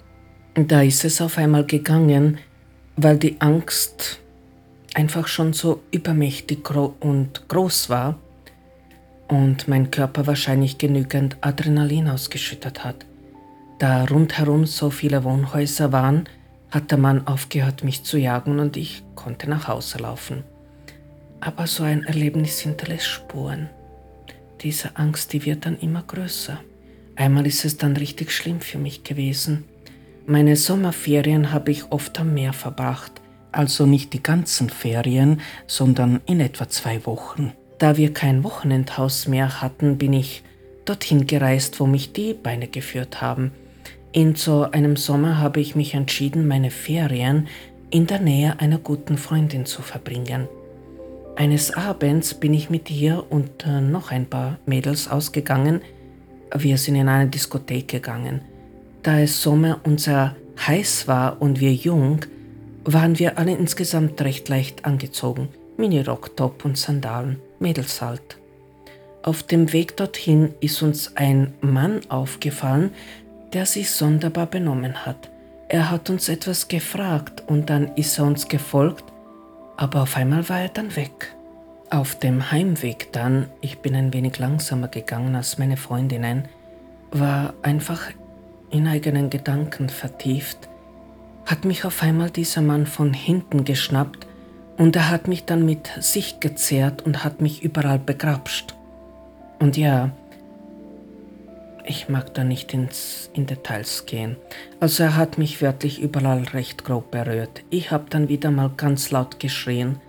[0.55, 2.37] Da ist es auf einmal gegangen,
[2.95, 4.21] weil die Angst
[4.93, 8.17] einfach schon so übermächtig und groß war
[9.27, 13.05] und mein Körper wahrscheinlich genügend Adrenalin ausgeschüttet hat.
[13.79, 16.29] Da rundherum so viele Wohnhäuser waren,
[16.71, 20.45] hat der Mann aufgehört, mich zu jagen und ich konnte nach Hause laufen.
[21.41, 23.69] Aber so ein Erlebnis hinterlässt Spuren.
[24.61, 26.61] Diese Angst, die wird dann immer größer.
[27.17, 29.65] Einmal ist es dann richtig schlimm für mich gewesen.
[30.27, 33.21] Meine Sommerferien habe ich oft am Meer verbracht,
[33.51, 37.53] also nicht die ganzen Ferien, sondern in etwa zwei Wochen.
[37.77, 40.43] Da wir kein Wochenendhaus mehr hatten, bin ich
[40.85, 43.51] dorthin gereist, wo mich die Beine geführt haben.
[44.13, 47.47] In so einem Sommer habe ich mich entschieden, meine Ferien
[47.91, 50.47] in der Nähe einer guten Freundin zu verbringen.
[51.35, 55.81] Eines Abends bin ich mit ihr und äh, noch ein paar Mädels ausgegangen.
[56.51, 58.41] Wir sind in eine Diskothek gegangen.
[59.05, 60.35] Da es Sommer und sehr
[60.65, 62.21] heiß war und wir jung,
[62.85, 65.49] waren wir alle insgesamt recht leicht angezogen.
[65.77, 68.39] Mini-Rock, Top und Sandalen, Mädels halt.
[69.21, 72.89] Auf dem Weg dorthin ist uns ein Mann aufgefallen,
[73.53, 75.29] der sich sonderbar benommen hat.
[75.69, 79.03] Er hat uns etwas gefragt und dann ist er uns gefolgt,
[79.77, 81.35] aber auf einmal war er dann weg.
[81.91, 86.45] Auf dem Heimweg dann, ich bin ein wenig langsamer gegangen als meine Freundinnen,
[87.11, 88.09] war einfach
[88.69, 90.69] in eigenen Gedanken vertieft,
[91.45, 94.27] hat mich auf einmal dieser Mann von hinten geschnappt
[94.77, 98.75] und er hat mich dann mit sich gezerrt und hat mich überall begrapscht.
[99.59, 100.11] Und ja,
[101.85, 104.37] ich mag da nicht ins, in Details gehen.
[104.79, 107.63] Also er hat mich wörtlich überall recht grob berührt.
[107.69, 109.99] Ich habe dann wieder mal ganz laut geschrien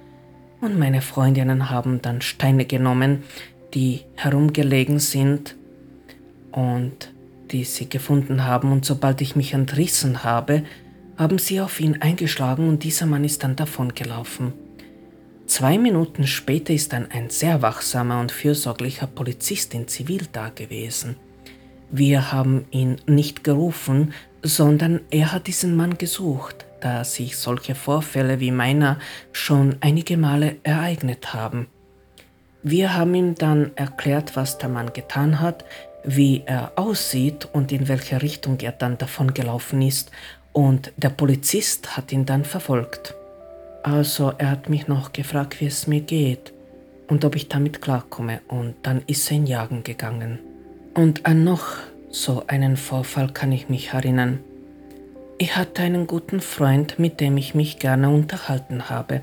[0.60, 3.24] und meine Freundinnen haben dann Steine genommen,
[3.74, 5.54] die herumgelegen sind
[6.50, 7.12] und
[7.50, 10.64] die sie gefunden haben und sobald ich mich entrissen habe,
[11.16, 14.52] haben sie auf ihn eingeschlagen und dieser Mann ist dann davongelaufen.
[15.46, 21.16] Zwei Minuten später ist dann ein sehr wachsamer und fürsorglicher Polizist in Zivil da gewesen.
[21.90, 28.40] Wir haben ihn nicht gerufen, sondern er hat diesen Mann gesucht, da sich solche Vorfälle
[28.40, 28.98] wie meiner
[29.32, 31.68] schon einige Male ereignet haben.
[32.62, 35.64] Wir haben ihm dann erklärt, was der Mann getan hat,
[36.06, 40.10] wie er aussieht und in welche Richtung er dann davongelaufen ist,
[40.52, 43.14] und der Polizist hat ihn dann verfolgt.
[43.82, 46.54] Also er hat mich noch gefragt, wie es mir geht
[47.08, 50.38] und ob ich damit klarkomme, und dann ist er in Jagen gegangen.
[50.94, 51.66] Und an noch
[52.10, 54.40] so einen Vorfall kann ich mich erinnern.
[55.38, 59.20] Ich hatte einen guten Freund, mit dem ich mich gerne unterhalten habe.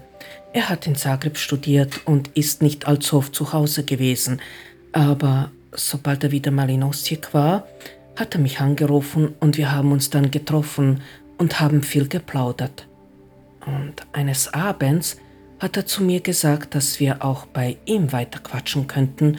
[0.54, 4.40] Er hat in Zagreb studiert und ist nicht allzu oft zu Hause gewesen,
[4.92, 7.68] aber sobald er wieder mal in Osijek war,
[8.16, 11.02] hat er mich angerufen und wir haben uns dann getroffen
[11.38, 12.88] und haben viel geplaudert.
[13.66, 15.18] Und eines Abends
[15.60, 19.38] hat er zu mir gesagt, dass wir auch bei ihm weiter quatschen könnten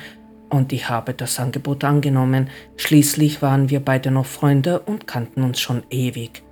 [0.49, 2.49] und ich habe das Angebot angenommen.
[2.77, 6.43] Schließlich waren wir beide noch Freunde und kannten uns schon ewig.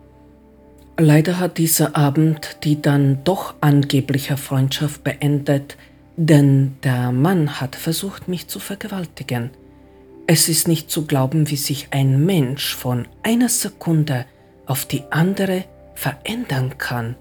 [0.98, 5.76] Leider hat dieser Abend die dann doch angebliche Freundschaft beendet,
[6.16, 9.50] denn der Mann hat versucht, mich zu vergewaltigen.
[10.26, 14.24] Es ist nicht zu glauben, wie sich ein Mensch von einer Sekunde
[14.66, 15.64] auf die andere
[15.94, 17.16] verändern kann.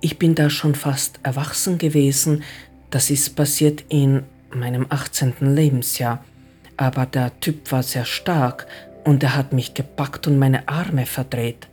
[0.00, 2.44] Ich bin da schon fast erwachsen gewesen,
[2.90, 4.22] das ist passiert in
[4.54, 5.34] meinem 18.
[5.40, 6.24] Lebensjahr.
[6.78, 8.66] aber der Typ war sehr stark
[9.04, 11.66] und er hat mich gepackt und meine Arme verdreht.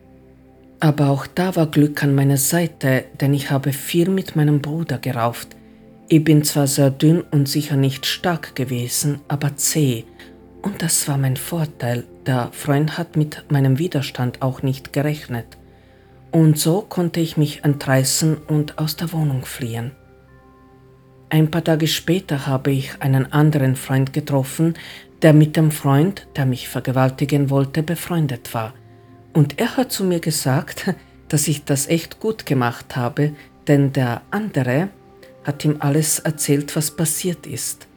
[0.79, 4.97] Aber auch da war Glück an meiner Seite, denn ich habe viel mit meinem Bruder
[4.97, 5.55] gerauft.
[6.09, 10.05] Ich bin zwar sehr dünn und sicher nicht stark gewesen, aber zäh.
[10.65, 12.05] Und das war mein Vorteil.
[12.25, 15.45] Der Freund hat mit meinem Widerstand auch nicht gerechnet.
[16.31, 19.91] Und so konnte ich mich entreißen und aus der Wohnung fliehen.
[21.29, 24.73] Ein paar Tage später habe ich einen anderen Freund getroffen,
[25.21, 28.73] der mit dem Freund, der mich vergewaltigen wollte, befreundet war.
[29.33, 30.95] Und er hat zu mir gesagt,
[31.27, 33.35] dass ich das echt gut gemacht habe,
[33.67, 34.89] denn der andere
[35.43, 37.87] hat ihm alles erzählt, was passiert ist.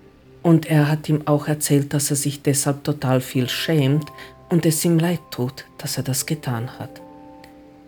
[0.43, 4.07] Und er hat ihm auch erzählt, dass er sich deshalb total viel schämt
[4.49, 7.01] und es ihm leid tut, dass er das getan hat.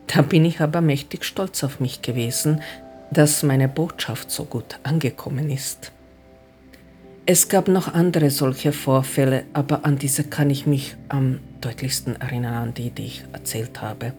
[0.07, 2.61] Da bin ich aber mächtig stolz auf mich gewesen,
[3.11, 5.93] dass meine Botschaft so gut angekommen ist.
[7.27, 12.55] Es gab noch andere solche Vorfälle, aber an diese kann ich mich am deutlichsten erinnern,
[12.55, 14.15] an die, die ich erzählt habe.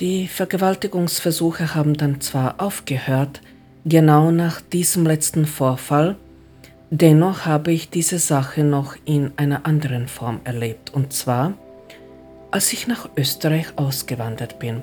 [0.00, 3.40] Die Vergewaltigungsversuche haben dann zwar aufgehört,
[3.86, 6.16] genau nach diesem letzten Vorfall,
[6.90, 11.54] dennoch habe ich diese Sache noch in einer anderen Form erlebt, und zwar
[12.50, 14.82] als ich nach Österreich ausgewandert bin.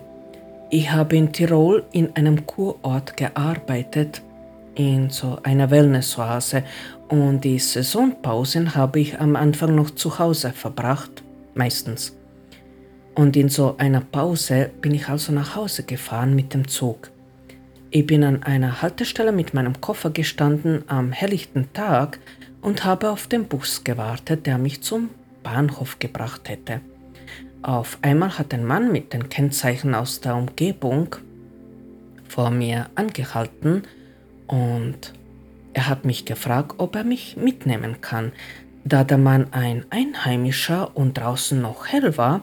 [0.69, 4.21] Ich habe in Tirol in einem Kurort gearbeitet,
[4.75, 6.63] in so einer Wellnessoase
[7.09, 11.23] und die Saisonpausen habe ich am Anfang noch zu Hause verbracht,
[11.53, 12.15] meistens.
[13.15, 17.11] Und in so einer Pause bin ich also nach Hause gefahren mit dem Zug.
[17.95, 22.17] Ich bin an einer Haltestelle mit meinem Koffer gestanden am helllichten Tag
[22.59, 25.11] und habe auf den Bus gewartet, der mich zum
[25.43, 26.81] Bahnhof gebracht hätte.
[27.61, 31.17] Auf einmal hat ein Mann mit den Kennzeichen aus der Umgebung
[32.27, 33.83] vor mir angehalten
[34.47, 35.13] und
[35.73, 38.31] er hat mich gefragt, ob er mich mitnehmen kann.
[38.85, 42.41] Da der Mann ein Einheimischer und draußen noch hell war,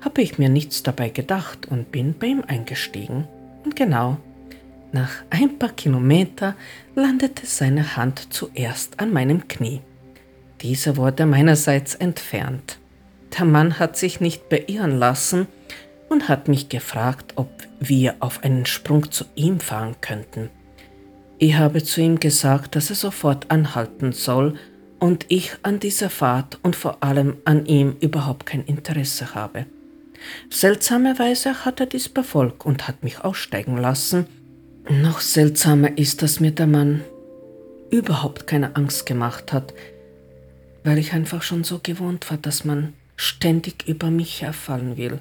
[0.00, 3.28] habe ich mir nichts dabei gedacht und bin bei ihm eingestiegen.
[3.64, 4.18] Und genau,
[4.92, 6.54] nach ein paar Kilometer
[6.94, 9.80] landete seine Hand zuerst an meinem Knie.
[10.60, 12.78] Diese wurde meinerseits entfernt.
[13.38, 15.46] Der Mann hat sich nicht beirren lassen
[16.08, 17.48] und hat mich gefragt, ob
[17.80, 20.50] wir auf einen Sprung zu ihm fahren könnten.
[21.38, 24.58] Ich habe zu ihm gesagt, dass er sofort anhalten soll
[24.98, 29.66] und ich an dieser Fahrt und vor allem an ihm überhaupt kein Interesse habe.
[30.50, 34.26] Seltsamerweise hat er dies befolgt und hat mich aussteigen lassen.
[34.90, 37.04] Noch seltsamer ist, dass mir der Mann
[37.90, 39.74] überhaupt keine Angst gemacht hat,
[40.82, 45.18] weil ich einfach schon so gewohnt war, dass man ständig über mich herfallen will.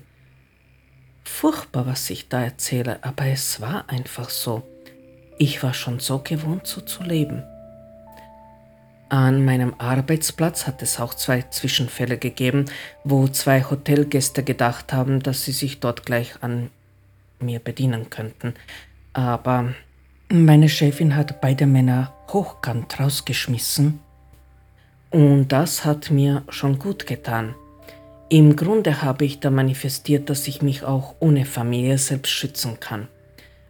[1.25, 4.63] Furchtbar, was ich da erzähle, aber es war einfach so.
[5.37, 7.43] Ich war schon so gewohnt, so zu leben.
[9.09, 12.65] An meinem Arbeitsplatz hat es auch zwei Zwischenfälle gegeben,
[13.03, 16.69] wo zwei Hotelgäste gedacht haben, dass sie sich dort gleich an
[17.39, 18.53] mir bedienen könnten.
[19.17, 19.73] Aber
[20.29, 23.99] meine Chefin hat beide Männer hochkant rausgeschmissen
[25.09, 27.55] und das hat mir schon gut getan.
[28.29, 33.07] Im Grunde habe ich da manifestiert, dass ich mich auch ohne Familie selbst schützen kann.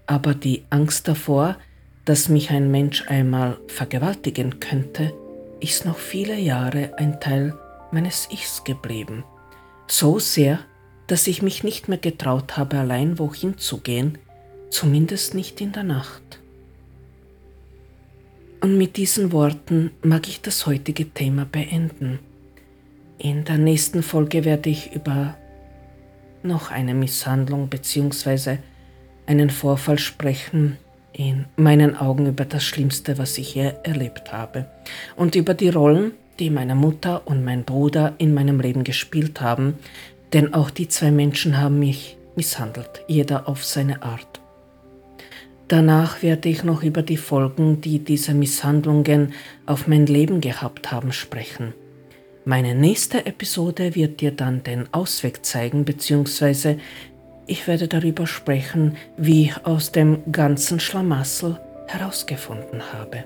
[0.05, 1.55] Aber die Angst davor,
[2.03, 5.13] dass mich ein Mensch einmal vergewaltigen könnte,
[5.61, 7.57] ist noch viele Jahre ein Teil
[7.91, 9.23] meines Ichs geblieben.
[9.87, 10.59] So sehr,
[11.07, 14.17] dass ich mich nicht mehr getraut habe, allein wohin zu gehen,
[14.69, 16.39] zumindest nicht in der Nacht.
[18.61, 22.19] Und mit diesen Worten mag ich das heutige Thema beenden.
[23.19, 25.35] In der nächsten Folge werde ich über
[26.43, 28.57] noch eine Misshandlung bzw.
[29.25, 30.77] einen Vorfall sprechen,
[31.17, 34.67] in meinen Augen über das Schlimmste, was ich je erlebt habe
[35.15, 39.79] und über die Rollen, die meine Mutter und mein Bruder in meinem Leben gespielt haben,
[40.33, 44.36] denn auch die zwei Menschen haben mich misshandelt, jeder auf seine Art.
[45.67, 49.33] Danach werde ich noch über die Folgen, die diese Misshandlungen
[49.65, 51.73] auf mein Leben gehabt haben, sprechen.
[52.45, 56.77] Meine nächste Episode wird dir dann den Ausweg zeigen, beziehungsweise
[57.45, 63.25] ich werde darüber sprechen, wie ich aus dem ganzen Schlamassel herausgefunden habe.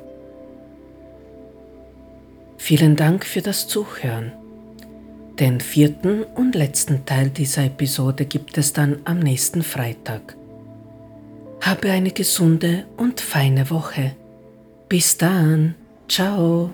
[2.57, 4.31] Vielen Dank für das Zuhören.
[5.39, 10.35] Den vierten und letzten Teil dieser Episode gibt es dann am nächsten Freitag.
[11.61, 14.15] Habe eine gesunde und feine Woche.
[14.89, 15.75] Bis dann.
[16.07, 16.71] Ciao.